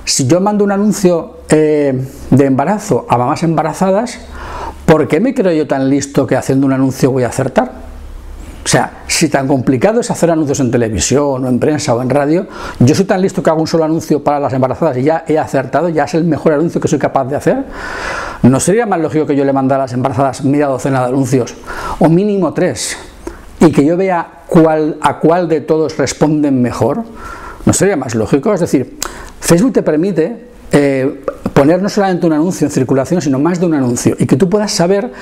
si 0.05 0.27
yo 0.27 0.41
mando 0.41 0.65
un 0.65 0.73
anuncio 0.73 1.39
eh, 1.49 2.07
de 2.31 2.45
embarazo 2.45 3.07
a 3.09 3.19
mamás 3.19 3.43
embarazadas, 3.43 4.19
¿por 4.87 5.09
qué 5.09 5.21
me 5.21 5.35
creo 5.35 5.53
yo 5.53 5.67
tan 5.67 5.89
listo 5.89 6.27
que 6.27 6.37
haciendo 6.37 6.67
un 6.67 6.73
anuncio 6.73 7.11
voy 7.11 7.25
a 7.25 7.29
acertar? 7.29 7.83
O 8.65 8.69
sea, 8.69 9.03
si 9.09 9.29
tan 9.29 9.49
complicado 9.49 10.01
es 10.01 10.11
hacer 10.11 10.31
anuncios 10.31 10.61
en 10.61 10.71
televisión 10.71 11.45
o 11.45 11.49
en 11.49 11.59
prensa 11.59 11.95
o 11.95 12.03
en 12.03 12.09
radio, 12.09 12.47
yo 12.79 12.95
soy 12.95 13.05
tan 13.05 13.21
listo 13.21 13.43
que 13.43 13.51
hago 13.51 13.61
un 13.61 13.67
solo 13.67 13.85
anuncio 13.85 14.23
para 14.23 14.39
las 14.39 14.53
embarazadas 14.53 14.97
y 14.99 15.03
ya 15.03 15.25
he 15.27 15.37
acertado, 15.39 15.89
ya 15.89 16.05
es 16.05 16.15
el 16.15 16.25
mejor 16.25 16.53
anuncio 16.53 16.81
que 16.81 16.87
soy 16.87 16.99
capaz 16.99 17.25
de 17.25 17.37
hacer. 17.37 17.65
¿No 18.43 18.61
sería 18.61 18.87
más 18.87 19.01
lógico 19.01 19.27
que 19.27 19.35
yo 19.35 19.45
le 19.45 19.53
mandara 19.53 19.83
a 19.83 19.87
las 19.87 19.93
embarazadas 19.93 20.45
media 20.45 20.69
docena 20.69 21.01
de 21.01 21.09
anuncios 21.09 21.55
o 21.99 22.09
mínimo 22.09 22.53
tres 22.53 22.97
y 23.61 23.73
que 23.73 23.85
yo 23.85 23.97
vea 23.97 24.45
a 25.01 25.19
cuál 25.19 25.49
de 25.49 25.61
todos 25.61 25.97
responden 25.99 26.63
mejor? 26.63 27.05
¿No 27.65 27.73
sería 27.73 27.97
más 27.97 28.15
lógico? 28.15 28.55
Es 28.55 28.61
decir, 28.61 28.99
Facebook 29.53 29.75
te 29.75 29.83
permite 29.83 30.35
eh, 30.73 31.21
poner 31.53 31.83
no 31.83 31.91
solamente 31.91 32.25
un 32.25 32.33
anuncio 32.33 32.67
en 32.67 32.71
circulación, 32.71 33.21
sino 33.21 33.39
más 33.39 33.61
de 33.61 33.67
un 33.67 33.75
anuncio, 33.75 34.17
y 34.19 34.25
que 34.25 34.37
tú 34.37 34.49
puedas 34.49 34.73
saber, 34.73 35.13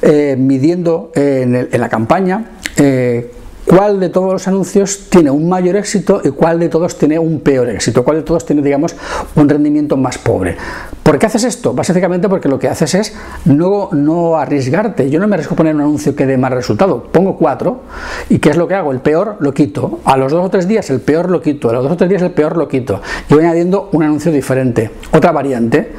eh, 0.00 0.36
midiendo 0.38 1.10
en, 1.16 1.68
la 1.72 1.88
campaña, 1.88 2.52
eh, 2.76 3.32
cuál 3.66 4.00
de 4.00 4.08
todos 4.08 4.32
los 4.32 4.48
anuncios 4.48 5.08
tiene 5.08 5.30
un 5.30 5.48
mayor 5.48 5.76
éxito 5.76 6.20
y 6.24 6.30
cuál 6.30 6.58
de 6.58 6.68
todos 6.68 6.96
tiene 6.96 7.18
un 7.18 7.40
peor 7.40 7.68
éxito, 7.68 8.04
cuál 8.04 8.18
de 8.18 8.22
todos 8.22 8.44
tiene, 8.44 8.62
digamos, 8.62 8.94
un 9.34 9.48
rendimiento 9.48 9.96
más 9.96 10.18
pobre. 10.18 10.56
¿Por 11.02 11.18
qué 11.18 11.26
haces 11.26 11.44
esto? 11.44 11.74
Básicamente 11.74 12.28
porque 12.28 12.48
lo 12.48 12.58
que 12.58 12.68
haces 12.68 12.94
es 12.94 13.14
no, 13.44 13.90
no 13.92 14.36
arriesgarte. 14.36 15.10
Yo 15.10 15.20
no 15.20 15.28
me 15.28 15.34
arriesgo 15.34 15.54
a 15.54 15.56
poner 15.56 15.74
un 15.74 15.82
anuncio 15.82 16.16
que 16.16 16.24
dé 16.24 16.38
más 16.38 16.52
resultado. 16.52 17.04
Pongo 17.04 17.36
cuatro 17.36 17.82
y 18.30 18.38
¿qué 18.38 18.50
es 18.50 18.56
lo 18.56 18.66
que 18.68 18.74
hago? 18.74 18.90
El 18.90 19.00
peor 19.00 19.36
lo 19.40 19.52
quito. 19.52 20.00
A 20.04 20.16
los 20.16 20.32
dos 20.32 20.44
o 20.44 20.50
tres 20.50 20.66
días 20.66 20.88
el 20.90 21.00
peor 21.00 21.30
lo 21.30 21.42
quito. 21.42 21.68
A 21.68 21.74
los 21.74 21.82
dos 21.82 21.92
o 21.92 21.96
tres 21.96 22.08
días 22.08 22.22
el 22.22 22.30
peor 22.30 22.56
lo 22.56 22.68
quito. 22.68 23.02
Y 23.28 23.34
voy 23.34 23.44
añadiendo 23.44 23.90
un 23.92 24.02
anuncio 24.02 24.32
diferente, 24.32 24.90
otra 25.12 25.32
variante. 25.32 25.92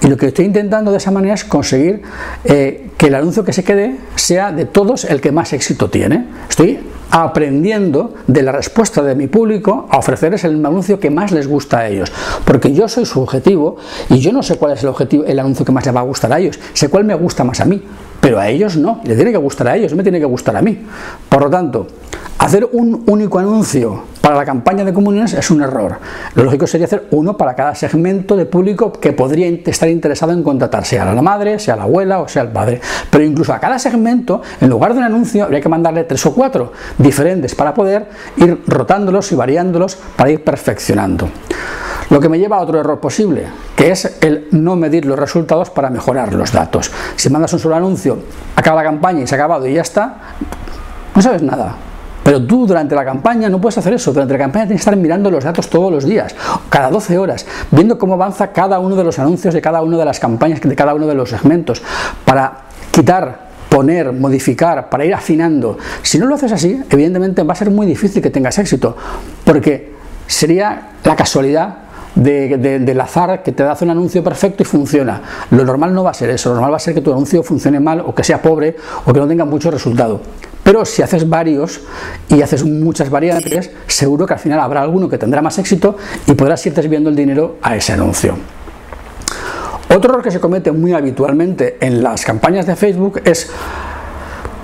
Y 0.00 0.06
lo 0.06 0.16
que 0.16 0.26
estoy 0.26 0.44
intentando 0.44 0.90
de 0.90 0.98
esa 0.98 1.10
manera 1.10 1.34
es 1.34 1.44
conseguir 1.44 2.02
eh, 2.44 2.90
que 2.96 3.06
el 3.06 3.14
anuncio 3.14 3.44
que 3.44 3.52
se 3.52 3.64
quede 3.64 3.96
sea 4.14 4.52
de 4.52 4.64
todos 4.64 5.04
el 5.04 5.20
que 5.20 5.32
más 5.32 5.52
éxito 5.52 5.90
tiene. 5.90 6.26
Estoy 6.48 6.78
aprendiendo 7.10 8.14
de 8.26 8.42
la 8.42 8.52
respuesta 8.52 9.02
de 9.02 9.14
mi 9.14 9.26
público 9.26 9.88
a 9.90 9.98
ofrecerles 9.98 10.44
el 10.44 10.64
anuncio 10.64 11.00
que 11.00 11.10
más 11.10 11.32
les 11.32 11.48
gusta 11.48 11.78
a 11.78 11.88
ellos. 11.88 12.12
Porque 12.44 12.72
yo 12.72 12.88
soy 12.88 13.06
su 13.06 13.20
objetivo 13.20 13.76
y 14.08 14.18
yo 14.18 14.32
no 14.32 14.42
sé 14.42 14.56
cuál 14.56 14.72
es 14.72 14.82
el 14.82 14.90
objetivo, 14.90 15.24
el 15.24 15.38
anuncio 15.38 15.64
que 15.64 15.72
más 15.72 15.86
les 15.86 15.94
va 15.94 16.00
a 16.00 16.04
gustar 16.04 16.32
a 16.32 16.38
ellos, 16.38 16.58
sé 16.74 16.88
cuál 16.88 17.04
me 17.04 17.14
gusta 17.14 17.44
más 17.44 17.60
a 17.60 17.64
mí, 17.64 17.82
pero 18.20 18.38
a 18.38 18.48
ellos 18.48 18.76
no, 18.76 19.00
le 19.04 19.14
tiene 19.14 19.32
que 19.32 19.38
gustar 19.38 19.68
a 19.68 19.76
ellos, 19.76 19.94
me 19.94 20.02
tiene 20.02 20.18
que 20.18 20.26
gustar 20.26 20.56
a 20.56 20.62
mí. 20.62 20.78
Por 21.28 21.42
lo 21.42 21.50
tanto, 21.50 21.86
hacer 22.38 22.68
un 22.72 23.04
único 23.06 23.38
anuncio 23.38 24.02
para 24.28 24.40
la 24.40 24.44
campaña 24.44 24.84
de 24.84 24.92
comuniones 24.92 25.32
es 25.32 25.50
un 25.50 25.62
error. 25.62 25.96
Lo 26.34 26.44
lógico 26.44 26.66
sería 26.66 26.84
hacer 26.84 27.06
uno 27.12 27.38
para 27.38 27.54
cada 27.54 27.74
segmento 27.74 28.36
de 28.36 28.44
público 28.44 28.92
que 28.92 29.14
podría 29.14 29.48
estar 29.48 29.88
interesado 29.88 30.32
en 30.32 30.42
contratar, 30.42 30.84
sea 30.84 31.06
la 31.06 31.22
madre, 31.22 31.58
sea 31.58 31.76
la 31.76 31.84
abuela 31.84 32.20
o 32.20 32.28
sea 32.28 32.42
el 32.42 32.48
padre. 32.48 32.78
Pero 33.08 33.24
incluso 33.24 33.54
a 33.54 33.58
cada 33.58 33.78
segmento, 33.78 34.42
en 34.60 34.68
lugar 34.68 34.92
de 34.92 34.98
un 34.98 35.04
anuncio, 35.04 35.44
habría 35.44 35.62
que 35.62 35.70
mandarle 35.70 36.04
tres 36.04 36.26
o 36.26 36.34
cuatro 36.34 36.74
diferentes 36.98 37.54
para 37.54 37.72
poder 37.72 38.06
ir 38.36 38.64
rotándolos 38.66 39.32
y 39.32 39.34
variándolos 39.34 39.96
para 40.14 40.28
ir 40.28 40.44
perfeccionando. 40.44 41.30
Lo 42.10 42.20
que 42.20 42.28
me 42.28 42.38
lleva 42.38 42.58
a 42.58 42.60
otro 42.60 42.78
error 42.78 43.00
posible, 43.00 43.46
que 43.74 43.92
es 43.92 44.18
el 44.20 44.48
no 44.50 44.76
medir 44.76 45.06
los 45.06 45.18
resultados 45.18 45.70
para 45.70 45.88
mejorar 45.88 46.34
los 46.34 46.52
datos. 46.52 46.92
Si 47.16 47.30
mandas 47.30 47.54
un 47.54 47.60
solo 47.60 47.76
anuncio, 47.76 48.18
acaba 48.54 48.82
la 48.82 48.90
campaña 48.90 49.22
y 49.22 49.26
se 49.26 49.36
ha 49.36 49.38
acabado 49.38 49.66
y 49.66 49.72
ya 49.72 49.80
está, 49.80 50.16
no 51.14 51.22
sabes 51.22 51.40
nada. 51.40 51.87
Pero 52.28 52.44
tú 52.44 52.66
durante 52.66 52.94
la 52.94 53.06
campaña 53.06 53.48
no 53.48 53.58
puedes 53.58 53.78
hacer 53.78 53.94
eso. 53.94 54.12
Durante 54.12 54.34
la 54.34 54.38
campaña 54.38 54.66
tienes 54.66 54.80
que 54.80 54.90
estar 54.90 54.96
mirando 54.96 55.30
los 55.30 55.42
datos 55.42 55.70
todos 55.70 55.90
los 55.90 56.04
días, 56.04 56.34
cada 56.68 56.90
12 56.90 57.16
horas, 57.16 57.46
viendo 57.70 57.96
cómo 57.96 58.12
avanza 58.12 58.52
cada 58.52 58.80
uno 58.80 58.96
de 58.96 59.02
los 59.02 59.18
anuncios 59.18 59.54
de 59.54 59.62
cada 59.62 59.80
una 59.80 59.96
de 59.96 60.04
las 60.04 60.20
campañas, 60.20 60.60
de 60.60 60.76
cada 60.76 60.92
uno 60.92 61.06
de 61.06 61.14
los 61.14 61.30
segmentos, 61.30 61.80
para 62.26 62.64
quitar 62.90 63.48
poner, 63.70 64.12
modificar, 64.12 64.90
para 64.90 65.06
ir 65.06 65.14
afinando. 65.14 65.78
Si 66.02 66.18
no 66.18 66.26
lo 66.26 66.34
haces 66.34 66.52
así, 66.52 66.82
evidentemente 66.90 67.44
va 67.44 67.54
a 67.54 67.56
ser 67.56 67.70
muy 67.70 67.86
difícil 67.86 68.22
que 68.22 68.28
tengas 68.28 68.58
éxito, 68.58 68.94
porque 69.46 69.94
sería 70.26 70.90
la 71.04 71.16
casualidad 71.16 71.76
de, 72.14 72.58
del 72.58 73.00
azar 73.00 73.42
que 73.42 73.52
te 73.52 73.62
hace 73.62 73.86
un 73.86 73.90
anuncio 73.90 74.22
perfecto 74.22 74.62
y 74.62 74.66
funciona. 74.66 75.22
Lo 75.50 75.64
normal 75.64 75.94
no 75.94 76.04
va 76.04 76.10
a 76.10 76.14
ser 76.14 76.28
eso, 76.28 76.50
lo 76.50 76.56
normal 76.56 76.72
va 76.72 76.76
a 76.76 76.80
ser 76.80 76.92
que 76.92 77.00
tu 77.00 77.10
anuncio 77.10 77.42
funcione 77.42 77.80
mal 77.80 78.00
o 78.00 78.14
que 78.14 78.22
sea 78.22 78.42
pobre 78.42 78.76
o 79.06 79.14
que 79.14 79.18
no 79.18 79.26
tenga 79.26 79.46
mucho 79.46 79.70
resultado. 79.70 80.20
Pero 80.68 80.84
si 80.84 81.00
haces 81.00 81.26
varios 81.26 81.80
y 82.28 82.42
haces 82.42 82.62
muchas 82.62 83.08
variantes, 83.08 83.70
seguro 83.86 84.26
que 84.26 84.34
al 84.34 84.38
final 84.38 84.60
habrá 84.60 84.82
alguno 84.82 85.08
que 85.08 85.16
tendrá 85.16 85.40
más 85.40 85.58
éxito 85.58 85.96
y 86.26 86.34
podrás 86.34 86.66
ir 86.66 86.74
desviando 86.74 87.08
el 87.08 87.16
dinero 87.16 87.56
a 87.62 87.74
ese 87.74 87.94
anuncio. 87.94 88.36
Otro 89.88 90.10
error 90.10 90.22
que 90.22 90.30
se 90.30 90.40
comete 90.40 90.70
muy 90.70 90.92
habitualmente 90.92 91.78
en 91.80 92.02
las 92.02 92.22
campañas 92.22 92.66
de 92.66 92.76
Facebook 92.76 93.22
es 93.24 93.50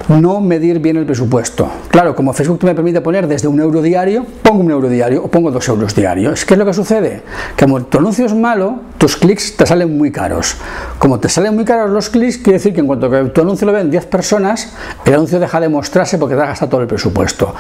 no 0.09 0.41
medir 0.41 0.79
bien 0.79 0.97
el 0.97 1.07
presupuesto. 1.07 1.69
Claro, 1.89 2.15
como 2.15 2.33
Facebook 2.33 2.65
me 2.65 2.75
permite 2.75 3.01
poner 3.01 3.27
desde 3.27 3.49
un 3.49 3.61
euro 3.61 3.83
diario, 3.83 4.27
pongo 4.43 4.63
un 4.63 4.71
euro 4.71 4.89
diario 4.89 5.25
o 5.25 5.29
pongo 5.29 5.51
dos 5.51 5.67
euros 5.69 5.95
diarios. 5.95 6.45
¿Qué 6.45 6.55
es 6.55 6.59
lo 6.59 6.67
que 6.67 6.75
sucede? 6.75 7.23
Que 7.57 7.65
como 7.65 7.83
tu 7.85 7.99
anuncio 7.99 8.27
es 8.27 8.35
malo, 8.35 8.81
tus 8.99 9.17
clics 9.17 9.57
te 9.57 9.67
salen 9.67 9.97
muy 9.97 10.11
caros. 10.11 10.57
Como 10.99 11.19
te 11.21 11.29
salen 11.29 11.55
muy 11.55 11.65
caros 11.65 11.91
los 11.91 12.11
clics, 12.11 12.39
quiere 12.39 12.59
decir 12.59 12.75
que 12.75 12.81
en 12.81 12.87
cuanto 12.87 13.11
que 13.11 13.25
tu 13.25 13.41
anuncio 13.41 13.67
lo 13.67 13.73
ven 13.73 13.91
10 13.91 14.07
personas, 14.07 14.75
el 15.05 15.15
anuncio 15.15 15.41
deja 15.41 15.61
de 15.61 15.69
mostrarse 15.69 16.19
porque 16.19 16.35
te 16.35 16.43
ha 16.43 16.47
gastado 16.47 16.71
todo 16.71 16.81
el 16.83 16.87
presupuesto. 16.87 17.55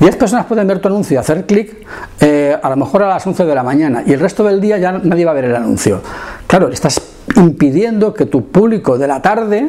10 0.00 0.16
personas 0.16 0.46
pueden 0.46 0.66
ver 0.66 0.80
tu 0.80 0.88
anuncio 0.88 1.14
y 1.14 1.18
hacer 1.18 1.46
clic 1.46 1.86
eh, 2.20 2.56
a 2.60 2.70
lo 2.70 2.76
mejor 2.76 3.02
a 3.02 3.08
las 3.08 3.26
11 3.26 3.44
de 3.44 3.54
la 3.54 3.62
mañana 3.62 4.02
y 4.06 4.12
el 4.12 4.20
resto 4.20 4.44
del 4.44 4.60
día 4.60 4.78
ya 4.78 4.92
nadie 4.92 5.24
va 5.24 5.30
a 5.32 5.34
ver 5.34 5.46
el 5.46 5.56
anuncio. 5.56 6.00
Claro, 6.46 6.68
estás 6.68 7.00
impidiendo 7.36 8.14
que 8.14 8.26
tu 8.26 8.46
público 8.46 8.98
de 8.98 9.08
la 9.08 9.20
tarde 9.20 9.68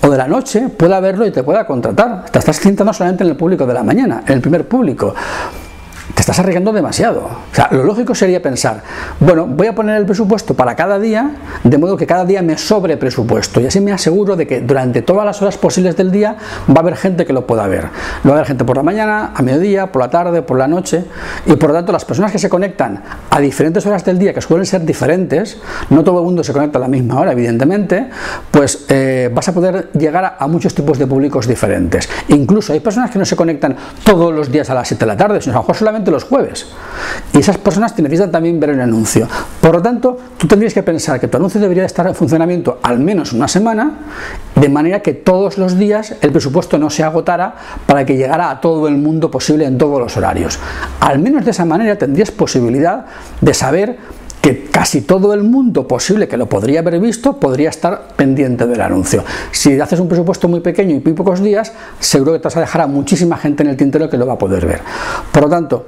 o 0.00 0.10
de 0.10 0.16
la 0.16 0.26
noche 0.26 0.68
pueda 0.68 1.00
verlo 1.00 1.26
y 1.26 1.30
te 1.30 1.42
pueda 1.42 1.66
contratar. 1.66 2.26
Te 2.30 2.38
estás 2.38 2.60
centrando 2.60 2.92
solamente 2.92 3.24
en 3.24 3.30
el 3.30 3.36
público 3.36 3.66
de 3.66 3.74
la 3.74 3.82
mañana, 3.82 4.22
en 4.26 4.34
el 4.34 4.40
primer 4.40 4.66
público 4.66 5.14
te 6.14 6.20
estás 6.20 6.38
arriesgando 6.38 6.72
demasiado. 6.72 7.20
O 7.52 7.54
sea, 7.54 7.68
lo 7.70 7.84
lógico 7.84 8.14
sería 8.14 8.40
pensar, 8.42 8.82
bueno, 9.20 9.46
voy 9.46 9.66
a 9.66 9.74
poner 9.74 9.96
el 9.96 10.06
presupuesto 10.06 10.54
para 10.54 10.74
cada 10.74 10.98
día, 10.98 11.30
de 11.64 11.78
modo 11.78 11.96
que 11.96 12.06
cada 12.06 12.24
día 12.24 12.42
me 12.42 12.56
sobre 12.56 12.96
presupuesto 12.96 13.60
y 13.60 13.66
así 13.66 13.80
me 13.80 13.92
aseguro 13.92 14.36
de 14.36 14.46
que 14.46 14.60
durante 14.60 15.02
todas 15.02 15.24
las 15.24 15.40
horas 15.42 15.58
posibles 15.58 15.96
del 15.96 16.10
día 16.10 16.36
va 16.68 16.76
a 16.76 16.80
haber 16.80 16.96
gente 16.96 17.26
que 17.26 17.32
lo 17.32 17.46
pueda 17.46 17.66
ver. 17.66 17.84
Va 18.26 18.30
a 18.30 18.34
haber 18.34 18.46
gente 18.46 18.64
por 18.64 18.76
la 18.76 18.82
mañana, 18.82 19.32
a 19.34 19.42
mediodía, 19.42 19.92
por 19.92 20.02
la 20.02 20.10
tarde, 20.10 20.42
por 20.42 20.58
la 20.58 20.68
noche 20.68 21.04
y 21.46 21.56
por 21.56 21.70
lo 21.70 21.76
tanto 21.76 21.92
las 21.92 22.04
personas 22.04 22.32
que 22.32 22.38
se 22.38 22.48
conectan 22.48 23.02
a 23.30 23.40
diferentes 23.40 23.84
horas 23.86 24.04
del 24.04 24.18
día, 24.18 24.32
que 24.32 24.40
suelen 24.40 24.66
ser 24.66 24.84
diferentes, 24.84 25.58
no 25.90 26.02
todo 26.02 26.18
el 26.20 26.24
mundo 26.24 26.42
se 26.42 26.52
conecta 26.52 26.78
a 26.78 26.80
la 26.80 26.88
misma 26.88 27.20
hora, 27.20 27.32
evidentemente, 27.32 28.08
pues 28.50 28.86
eh, 28.88 29.30
vas 29.32 29.48
a 29.48 29.52
poder 29.52 29.90
llegar 29.92 30.24
a, 30.24 30.36
a 30.38 30.46
muchos 30.46 30.74
tipos 30.74 30.98
de 30.98 31.06
públicos 31.06 31.46
diferentes. 31.46 32.08
Incluso 32.28 32.72
hay 32.72 32.80
personas 32.80 33.10
que 33.10 33.18
no 33.18 33.24
se 33.24 33.36
conectan 33.36 33.76
todos 34.04 34.34
los 34.34 34.50
días 34.50 34.70
a 34.70 34.74
las 34.74 34.88
7 34.88 35.04
de 35.04 35.06
la 35.06 35.16
tarde, 35.16 35.40
sino 35.40 35.54
a 35.54 35.56
lo 35.56 35.62
mejor 35.62 35.76
solamente 35.76 35.97
los 36.06 36.24
jueves. 36.24 36.66
Y 37.32 37.38
esas 37.38 37.58
personas 37.58 37.94
te 37.94 38.02
necesitan 38.02 38.30
también 38.30 38.58
ver 38.58 38.70
el 38.70 38.80
anuncio. 38.80 39.28
Por 39.60 39.74
lo 39.74 39.82
tanto, 39.82 40.16
tú 40.36 40.46
tendrías 40.46 40.74
que 40.74 40.82
pensar 40.82 41.20
que 41.20 41.28
tu 41.28 41.36
anuncio 41.36 41.60
debería 41.60 41.84
estar 41.84 42.06
en 42.06 42.14
funcionamiento 42.14 42.78
al 42.82 42.98
menos 42.98 43.32
una 43.32 43.48
semana, 43.48 43.90
de 44.54 44.68
manera 44.68 45.00
que 45.00 45.14
todos 45.14 45.58
los 45.58 45.78
días 45.78 46.14
el 46.20 46.32
presupuesto 46.32 46.78
no 46.78 46.90
se 46.90 47.04
agotara 47.04 47.54
para 47.86 48.04
que 48.04 48.16
llegara 48.16 48.50
a 48.50 48.60
todo 48.60 48.88
el 48.88 48.96
mundo 48.96 49.30
posible 49.30 49.64
en 49.64 49.78
todos 49.78 50.00
los 50.00 50.16
horarios. 50.16 50.58
Al 51.00 51.18
menos 51.18 51.44
de 51.44 51.50
esa 51.50 51.64
manera 51.64 51.96
tendrías 51.96 52.30
posibilidad 52.30 53.06
de 53.40 53.54
saber 53.54 53.98
casi 54.56 55.02
todo 55.02 55.34
el 55.34 55.42
mundo 55.42 55.86
posible 55.86 56.28
que 56.28 56.36
lo 56.36 56.46
podría 56.46 56.80
haber 56.80 57.00
visto 57.00 57.38
podría 57.38 57.70
estar 57.70 58.08
pendiente 58.16 58.66
del 58.66 58.80
anuncio. 58.80 59.24
Si 59.50 59.78
haces 59.80 60.00
un 60.00 60.08
presupuesto 60.08 60.48
muy 60.48 60.60
pequeño 60.60 60.96
y 60.96 61.00
muy 61.00 61.12
pocos 61.12 61.42
días, 61.42 61.72
seguro 62.00 62.32
que 62.32 62.38
te 62.38 62.44
vas 62.44 62.56
a 62.56 62.60
dejar 62.60 62.82
a 62.82 62.86
muchísima 62.86 63.36
gente 63.36 63.62
en 63.62 63.70
el 63.70 63.76
tintero 63.76 64.08
que 64.08 64.16
lo 64.16 64.26
va 64.26 64.34
a 64.34 64.38
poder 64.38 64.66
ver. 64.66 64.80
Por 65.32 65.42
lo 65.42 65.48
tanto, 65.48 65.86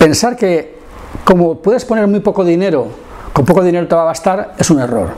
Pensar 0.00 0.34
que 0.34 0.78
como 1.24 1.56
puedes 1.56 1.84
poner 1.84 2.06
muy 2.06 2.20
poco 2.20 2.42
dinero, 2.42 2.88
con 3.34 3.44
poco 3.44 3.62
dinero 3.62 3.86
te 3.86 3.94
va 3.94 4.00
a 4.00 4.06
bastar, 4.06 4.54
es 4.56 4.70
un 4.70 4.80
error. 4.80 5.10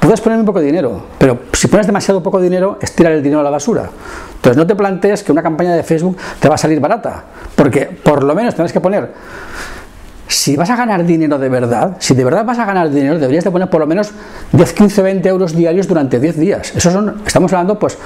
Puedes 0.00 0.20
poner 0.20 0.36
muy 0.36 0.44
poco 0.44 0.58
dinero, 0.58 1.00
pero 1.16 1.38
si 1.52 1.68
pones 1.68 1.86
demasiado 1.86 2.20
poco 2.24 2.40
dinero, 2.40 2.76
es 2.82 2.90
tirar 2.90 3.12
el 3.12 3.22
dinero 3.22 3.38
a 3.38 3.44
la 3.44 3.50
basura. 3.50 3.88
Entonces 4.34 4.56
no 4.56 4.66
te 4.66 4.74
plantees 4.74 5.22
que 5.22 5.30
una 5.30 5.44
campaña 5.44 5.76
de 5.76 5.84
Facebook 5.84 6.16
te 6.40 6.48
va 6.48 6.56
a 6.56 6.58
salir 6.58 6.80
barata, 6.80 7.22
porque 7.54 7.82
por 7.82 8.24
lo 8.24 8.34
menos 8.34 8.56
tienes 8.56 8.72
que 8.72 8.80
poner 8.80 9.12
si 10.28 10.56
vas 10.56 10.70
a 10.70 10.76
ganar 10.76 11.04
dinero 11.04 11.38
de 11.38 11.48
verdad, 11.48 11.96
si 11.98 12.14
de 12.14 12.24
verdad 12.24 12.44
vas 12.44 12.58
a 12.58 12.64
ganar 12.64 12.90
dinero, 12.90 13.18
deberías 13.18 13.44
de 13.44 13.50
poner 13.50 13.70
por 13.70 13.80
lo 13.80 13.86
menos 13.86 14.10
10, 14.52 14.72
15, 14.72 15.02
20 15.02 15.28
euros 15.28 15.54
diarios 15.54 15.86
durante 15.86 16.18
10 16.18 16.38
días. 16.38 16.72
Eso 16.74 16.90
son, 16.90 17.22
estamos 17.26 17.52
hablando 17.52 17.78
pues 17.78 17.96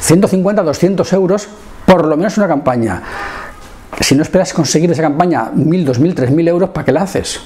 150, 0.00 0.62
200 0.62 1.12
euros 1.12 1.48
por 1.86 2.06
lo 2.06 2.16
menos 2.16 2.36
una 2.38 2.46
campaña 2.46 3.02
si 4.00 4.14
no 4.14 4.22
esperas 4.22 4.52
conseguir 4.52 4.90
esa 4.90 5.02
campaña 5.02 5.50
1.000, 5.52 5.86
2.000, 5.86 6.14
3.000 6.14 6.48
euros, 6.48 6.70
¿para 6.70 6.84
qué 6.84 6.92
la 6.92 7.02
haces? 7.02 7.40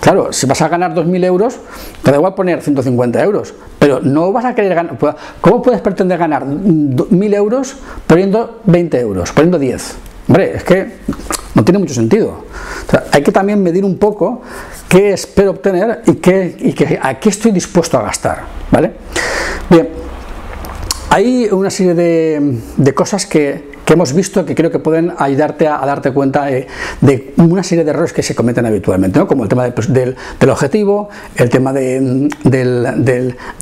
Claro, 0.00 0.32
si 0.32 0.46
vas 0.46 0.60
a 0.62 0.68
ganar 0.68 0.94
2.000 0.94 1.24
euros, 1.24 1.56
te 2.02 2.10
da 2.10 2.16
igual 2.16 2.34
poner 2.34 2.62
150 2.62 3.22
euros, 3.22 3.54
pero 3.78 4.00
no 4.00 4.32
vas 4.32 4.44
a 4.44 4.54
querer 4.54 4.74
ganar. 4.74 4.96
¿Cómo 5.40 5.62
puedes 5.62 5.80
pretender 5.80 6.18
ganar 6.18 6.44
1.000 6.44 7.34
euros 7.34 7.76
poniendo 8.06 8.60
20 8.64 9.00
euros, 9.00 9.32
poniendo 9.32 9.58
10? 9.58 10.09
Hombre, 10.30 10.54
es 10.54 10.62
que 10.62 10.86
no 11.56 11.64
tiene 11.64 11.80
mucho 11.80 11.92
sentido. 11.92 12.44
hay 13.10 13.20
que 13.20 13.32
también 13.32 13.60
medir 13.60 13.84
un 13.84 13.98
poco 13.98 14.42
qué 14.88 15.12
espero 15.12 15.50
obtener 15.50 16.02
y, 16.06 16.14
qué, 16.14 17.00
a 17.02 17.18
qué 17.18 17.30
estoy 17.30 17.50
dispuesto 17.50 17.98
a 17.98 18.02
gastar. 18.02 18.44
¿vale? 18.70 18.92
Bien, 19.68 19.88
hay 21.10 21.48
una 21.50 21.68
serie 21.68 21.94
de 21.94 22.94
cosas 22.94 23.26
que 23.26 23.69
que 23.90 23.94
hemos 23.94 24.12
visto 24.12 24.46
que 24.46 24.54
creo 24.54 24.70
que 24.70 24.78
pueden 24.78 25.12
ayudarte 25.18 25.66
a, 25.66 25.78
darte 25.78 26.12
cuenta 26.12 26.44
de, 26.44 27.34
una 27.38 27.64
serie 27.64 27.82
de 27.82 27.90
errores 27.90 28.12
que 28.12 28.22
se 28.22 28.36
cometen 28.36 28.64
habitualmente, 28.64 29.18
¿no? 29.18 29.26
como 29.26 29.42
el 29.42 29.48
tema 29.48 29.68
pues, 29.72 29.92
del, 29.92 30.14
objetivo, 30.48 31.08
el 31.34 31.50
tema 31.50 31.72
de, 31.72 31.98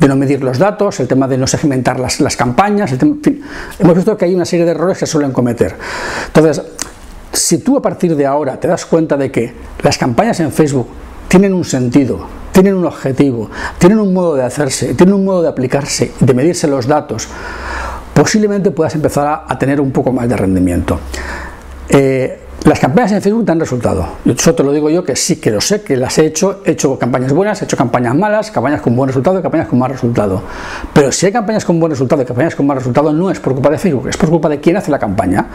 no 0.07 0.15
medir 0.15 0.43
los 0.43 0.59
datos, 0.59 0.99
el 0.99 1.07
tema 1.07 1.27
de 1.27 1.35
no 1.35 1.47
segmentar 1.47 1.99
las, 1.99 2.37
campañas, 2.37 2.91
en 2.91 3.19
fin, 3.23 3.41
hemos 3.79 3.95
visto 3.95 4.15
que 4.15 4.25
hay 4.25 4.35
una 4.35 4.45
serie 4.45 4.65
de 4.65 4.71
errores 4.71 4.99
que 4.99 5.07
suelen 5.07 5.31
cometer. 5.31 5.75
Entonces, 6.27 6.61
si 7.33 7.57
tú 7.57 7.75
a 7.77 7.81
partir 7.81 8.15
de 8.15 8.27
ahora 8.27 8.59
te 8.59 8.67
das 8.67 8.85
cuenta 8.85 9.17
de 9.17 9.31
que 9.31 9.51
las 9.81 9.97
campañas 9.97 10.39
en 10.41 10.51
Facebook 10.51 10.89
tienen 11.27 11.55
un 11.55 11.65
sentido, 11.65 12.27
tienen 12.51 12.75
un 12.75 12.85
objetivo, 12.85 13.49
tienen 13.79 13.97
un 13.97 14.13
modo 14.13 14.35
de 14.35 14.43
hacerse, 14.43 14.93
tienen 14.93 15.15
un 15.15 15.25
modo 15.25 15.41
de 15.41 15.49
aplicarse, 15.49 16.11
de 16.19 16.33
medirse 16.35 16.67
los 16.67 16.85
datos, 16.85 17.27
posiblemente 18.19 18.71
puedas 18.71 18.93
empezar 18.95 19.45
a, 19.47 19.57
tener 19.57 19.79
un 19.79 19.91
poco 19.91 20.11
más 20.11 20.27
de 20.27 20.35
rendimiento. 20.35 20.99
Eh, 21.87 22.37
las 22.65 22.77
campañas 22.77 23.13
en 23.13 23.21
Facebook 23.21 23.45
dan 23.45 23.57
resultado. 23.57 24.05
Yo 24.25 24.53
te 24.53 24.61
lo 24.61 24.73
digo 24.73 24.89
yo 24.89 25.05
que 25.05 25.15
sí 25.15 25.37
que 25.37 25.49
lo 25.49 25.61
sé, 25.61 25.83
que 25.83 25.95
las 25.95 26.17
he 26.17 26.25
hecho, 26.25 26.61
he 26.65 26.71
hecho 26.71 26.99
campañas 26.99 27.31
buenas, 27.31 27.61
he 27.61 27.65
hecho 27.65 27.77
campañas 27.77 28.13
malas, 28.13 28.51
campañas 28.51 28.81
con 28.81 28.93
buen 28.97 29.07
resultado 29.07 29.41
campañas 29.41 29.69
con 29.69 29.79
mal 29.79 29.91
resultado. 29.91 30.43
Pero 30.91 31.13
si 31.13 31.27
hay 31.27 31.31
campañas 31.31 31.63
con 31.63 31.79
buen 31.79 31.91
resultado 31.91 32.21
y 32.21 32.25
campañas 32.25 32.55
con 32.55 32.67
mal 32.67 32.75
resultado, 32.75 33.13
no 33.13 33.31
es 33.31 33.39
por 33.39 33.53
culpa 33.53 33.69
de 33.69 33.77
Facebook, 33.77 34.09
es 34.09 34.17
por 34.17 34.29
culpa 34.29 34.49
de 34.49 34.59
quien 34.59 34.75
hace 34.75 34.91
la 34.91 34.99
campaña, 34.99 35.47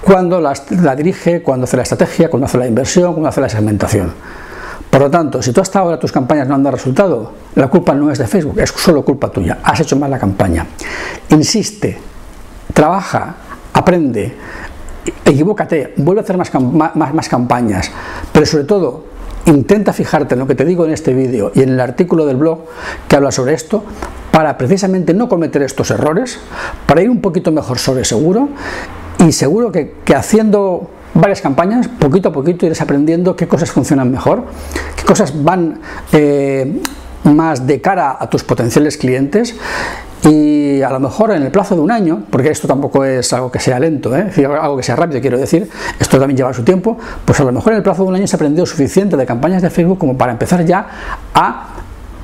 cuando 0.00 0.40
la, 0.40 0.54
la 0.82 0.96
dirige, 0.96 1.42
cuando 1.42 1.64
hace 1.64 1.76
la 1.76 1.82
estrategia, 1.82 2.30
cuando 2.30 2.46
hace 2.46 2.56
la 2.56 2.66
inversión, 2.66 3.12
cuando 3.12 3.28
hace 3.28 3.42
la 3.42 3.48
segmentación. 3.50 4.14
Por 4.90 5.00
lo 5.00 5.10
tanto, 5.10 5.40
si 5.40 5.52
tú 5.52 5.60
hasta 5.60 5.78
ahora 5.78 5.98
tus 5.98 6.10
campañas 6.10 6.48
no 6.48 6.56
han 6.56 6.64
dado 6.64 6.76
resultado, 6.76 7.32
la 7.54 7.68
culpa 7.68 7.94
no 7.94 8.10
es 8.10 8.18
de 8.18 8.26
Facebook, 8.26 8.58
es 8.58 8.70
solo 8.70 9.04
culpa 9.04 9.30
tuya. 9.30 9.58
Has 9.62 9.80
hecho 9.80 9.96
mal 9.96 10.10
la 10.10 10.18
campaña. 10.18 10.66
Insiste, 11.28 11.96
trabaja, 12.74 13.36
aprende, 13.72 14.34
equivócate, 15.24 15.94
vuelve 15.96 16.22
a 16.22 16.24
hacer 16.24 16.36
más, 16.36 17.28
campañas, 17.28 17.90
pero 18.32 18.44
sobre 18.44 18.64
todo 18.64 19.04
intenta 19.46 19.92
fijarte 19.92 20.34
en 20.34 20.40
lo 20.40 20.46
que 20.46 20.56
te 20.56 20.64
digo 20.64 20.84
en 20.84 20.90
este 20.90 21.14
vídeo 21.14 21.52
y 21.54 21.62
en 21.62 21.70
el 21.70 21.80
artículo 21.80 22.26
del 22.26 22.36
blog 22.36 22.58
que 23.08 23.16
habla 23.16 23.30
sobre 23.30 23.54
esto 23.54 23.82
para 24.32 24.58
precisamente 24.58 25.14
no 25.14 25.28
cometer 25.28 25.62
estos 25.62 25.90
errores, 25.90 26.38
para 26.86 27.00
ir 27.00 27.10
un 27.10 27.20
poquito 27.20 27.52
mejor 27.52 27.78
sobre 27.78 28.04
seguro 28.04 28.48
y 29.18 29.32
seguro 29.32 29.70
que 29.72 30.14
haciendo 30.14 30.90
varias 31.14 31.40
campañas, 31.40 31.88
poquito 31.88 32.28
a 32.28 32.32
poquito 32.32 32.66
irás 32.66 32.80
aprendiendo 32.80 33.36
qué 33.36 33.48
cosas 33.48 33.70
funcionan 33.70 34.10
mejor, 34.10 34.44
qué 34.96 35.04
cosas 35.04 35.32
van 35.42 35.80
eh, 36.12 36.80
más 37.24 37.66
de 37.66 37.80
cara 37.80 38.16
a 38.18 38.30
tus 38.30 38.44
potenciales 38.44 38.96
clientes 38.96 39.56
y 40.22 40.82
a 40.82 40.90
lo 40.90 41.00
mejor 41.00 41.32
en 41.32 41.42
el 41.42 41.50
plazo 41.50 41.74
de 41.74 41.80
un 41.80 41.90
año, 41.90 42.24
porque 42.30 42.50
esto 42.50 42.68
tampoco 42.68 43.04
es 43.04 43.32
algo 43.32 43.50
que 43.50 43.58
sea 43.58 43.80
lento, 43.80 44.14
¿eh? 44.16 44.30
algo 44.60 44.76
que 44.76 44.82
sea 44.82 44.96
rápido, 44.96 45.20
quiero 45.20 45.38
decir, 45.38 45.68
esto 45.98 46.18
también 46.18 46.36
lleva 46.36 46.52
su 46.52 46.62
tiempo, 46.62 46.98
pues 47.24 47.40
a 47.40 47.44
lo 47.44 47.52
mejor 47.52 47.72
en 47.72 47.78
el 47.78 47.82
plazo 47.82 48.02
de 48.02 48.08
un 48.08 48.14
año 48.16 48.26
se 48.26 48.36
ha 48.36 48.38
aprendido 48.38 48.66
suficiente 48.66 49.16
de 49.16 49.26
campañas 49.26 49.62
de 49.62 49.70
Facebook 49.70 49.98
como 49.98 50.16
para 50.16 50.32
empezar 50.32 50.64
ya 50.64 50.86
a 51.34 51.68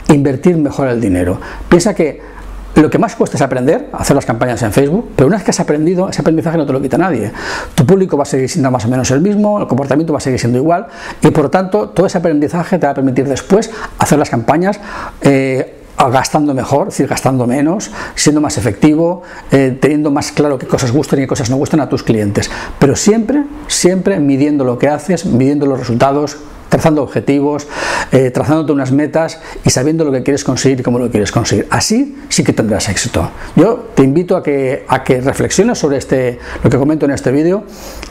invertir 0.08 0.56
mejor 0.56 0.88
el 0.88 1.00
dinero. 1.00 1.38
Piensa 1.68 1.94
que 1.94 2.35
lo 2.82 2.90
que 2.90 2.98
más 2.98 3.16
cuesta 3.16 3.36
es 3.36 3.42
aprender, 3.42 3.88
hacer 3.92 4.14
las 4.14 4.26
campañas 4.26 4.62
en 4.62 4.72
Facebook, 4.72 5.12
pero 5.16 5.26
una 5.28 5.36
vez 5.36 5.44
que 5.44 5.50
has 5.50 5.60
aprendido, 5.60 6.08
ese 6.08 6.20
aprendizaje 6.20 6.58
no 6.58 6.66
te 6.66 6.72
lo 6.72 6.80
quita 6.80 6.98
nadie. 6.98 7.32
Tu 7.74 7.86
público 7.86 8.16
va 8.16 8.24
a 8.24 8.26
seguir 8.26 8.48
siendo 8.48 8.70
más 8.70 8.84
o 8.84 8.88
menos 8.88 9.10
el 9.10 9.20
mismo, 9.20 9.60
el 9.60 9.66
comportamiento 9.66 10.12
va 10.12 10.18
a 10.18 10.20
seguir 10.20 10.38
siendo 10.38 10.58
igual 10.58 10.86
y 11.22 11.30
por 11.30 11.44
lo 11.44 11.50
tanto 11.50 11.88
todo 11.88 12.06
ese 12.06 12.18
aprendizaje 12.18 12.78
te 12.78 12.86
va 12.86 12.92
a 12.92 12.94
permitir 12.94 13.26
después 13.28 13.70
hacer 13.98 14.18
las 14.18 14.28
campañas. 14.28 14.78
Eh, 15.22 15.85
gastando 15.96 16.54
mejor, 16.54 16.88
es 16.88 16.94
decir, 16.94 17.06
gastando 17.06 17.46
menos, 17.46 17.90
siendo 18.14 18.40
más 18.40 18.58
efectivo, 18.58 19.22
eh, 19.50 19.76
teniendo 19.80 20.10
más 20.10 20.32
claro 20.32 20.58
qué 20.58 20.66
cosas 20.66 20.92
gustan 20.92 21.18
y 21.18 21.22
qué 21.22 21.28
cosas 21.28 21.50
no 21.50 21.56
gustan 21.56 21.80
a 21.80 21.88
tus 21.88 22.02
clientes. 22.02 22.50
Pero 22.78 22.96
siempre, 22.96 23.44
siempre 23.66 24.20
midiendo 24.20 24.64
lo 24.64 24.78
que 24.78 24.88
haces, 24.88 25.24
midiendo 25.24 25.66
los 25.66 25.78
resultados, 25.78 26.36
trazando 26.68 27.02
objetivos, 27.02 27.66
eh, 28.12 28.30
trazándote 28.30 28.72
unas 28.72 28.92
metas 28.92 29.40
y 29.64 29.70
sabiendo 29.70 30.04
lo 30.04 30.12
que 30.12 30.22
quieres 30.22 30.44
conseguir 30.44 30.80
y 30.80 30.82
cómo 30.82 30.98
lo 30.98 31.10
quieres 31.10 31.32
conseguir. 31.32 31.66
Así 31.70 32.16
sí 32.28 32.44
que 32.44 32.52
tendrás 32.52 32.88
éxito. 32.88 33.30
Yo 33.54 33.88
te 33.94 34.02
invito 34.02 34.36
a 34.36 34.42
que, 34.42 34.84
a 34.88 35.02
que 35.02 35.20
reflexiones 35.20 35.78
sobre 35.78 35.98
este, 35.98 36.38
lo 36.62 36.70
que 36.70 36.76
comento 36.76 37.06
en 37.06 37.12
este 37.12 37.30
vídeo 37.30 37.64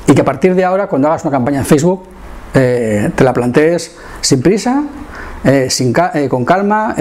y 0.07 0.13
que 0.13 0.21
a 0.21 0.25
partir 0.25 0.55
de 0.55 0.63
ahora, 0.63 0.87
cuando 0.87 1.07
hagas 1.09 1.23
una 1.23 1.31
campaña 1.31 1.59
en 1.59 1.65
Facebook, 1.65 2.03
eh, 2.55 3.11
te 3.15 3.23
la 3.23 3.33
plantees 3.33 3.95
sin 4.21 4.41
prisa, 4.41 4.83
eh, 5.43 5.69
sin, 5.69 5.93
con 6.27 6.43
calma, 6.45 6.95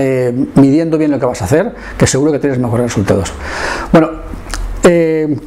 midiendo 0.57 0.99
bien 0.99 1.11
lo 1.11 1.19
que 1.19 1.25
vas 1.25 1.41
a 1.41 1.47
hacer, 1.47 1.73
que 1.97 2.07
seguro 2.07 2.33
que 2.33 2.39
tienes 2.39 2.59
mejores 2.59 2.87
resultados. 2.87 3.33
Bueno, 3.91 4.11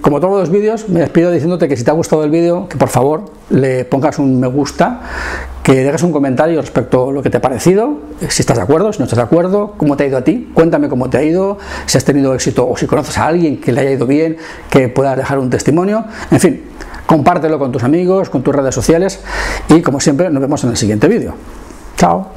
como 0.02 0.20
todos 0.20 0.40
los 0.40 0.50
vídeos, 0.50 0.90
me 0.90 1.02
despido 1.02 1.30
diciéndote 1.30 1.68
que 1.68 1.78
si 1.78 1.84
te 1.84 1.92
ha 1.92 1.94
gustado 1.94 2.24
el 2.24 2.32
vídeo, 2.32 2.68
que 2.68 2.78
por 2.78 2.90
favor 2.90 3.26
le 3.52 3.86
pongas 3.86 4.18
un 4.18 4.40
me 4.40 4.48
gusta, 4.48 5.02
que 5.68 5.84
dejes 5.84 6.02
un 6.04 6.14
comentario 6.14 6.62
respecto 6.62 7.10
a 7.10 7.12
lo 7.12 7.22
que 7.22 7.30
te 7.30 7.38
ha 7.38 7.42
parecido, 7.42 7.98
si 8.30 8.42
estás 8.42 8.56
de 8.56 8.64
acuerdo, 8.64 8.94
si 8.94 9.00
no 9.00 9.04
estás 9.04 9.18
de 9.18 9.24
acuerdo, 9.24 9.74
cómo 9.76 9.98
te 9.98 10.06
ha 10.06 10.08
ido 10.08 10.18
a 10.18 10.24
ti, 10.24 10.50
cuéntame 10.54 10.88
cómo 10.88 11.10
te 11.10 11.18
ha 11.18 11.24
ido, 11.24 11.58
si 11.86 11.98
has 11.98 12.06
tenido 12.06 12.34
éxito 12.34 12.68
o 12.70 12.78
si 12.78 12.88
conoces 12.88 13.18
a 13.18 13.28
alguien 13.28 13.60
que 13.60 13.74
le 13.74 13.82
haya 13.82 13.92
ido 13.92 14.08
bien, 14.08 14.38
que 14.70 14.88
pueda 14.88 15.14
dejar 15.18 15.40
un 15.40 15.50
testimonio, 15.50 16.06
en 16.32 16.40
fin, 16.40 16.64
compártelo 17.08 17.58
con 17.58 17.72
tus 17.72 17.84
amigos, 17.84 18.30
con 18.30 18.44
tus 18.44 18.54
redes 18.54 18.76
sociales 18.76 19.20
y 19.70 19.82
como 19.82 20.00
siempre 20.00 20.30
nos 20.30 20.42
vemos 20.42 20.64
en 20.64 20.70
el 20.70 20.78
siguiente 20.78 21.08
vídeo. 21.08 21.34
Chao. 21.96 22.28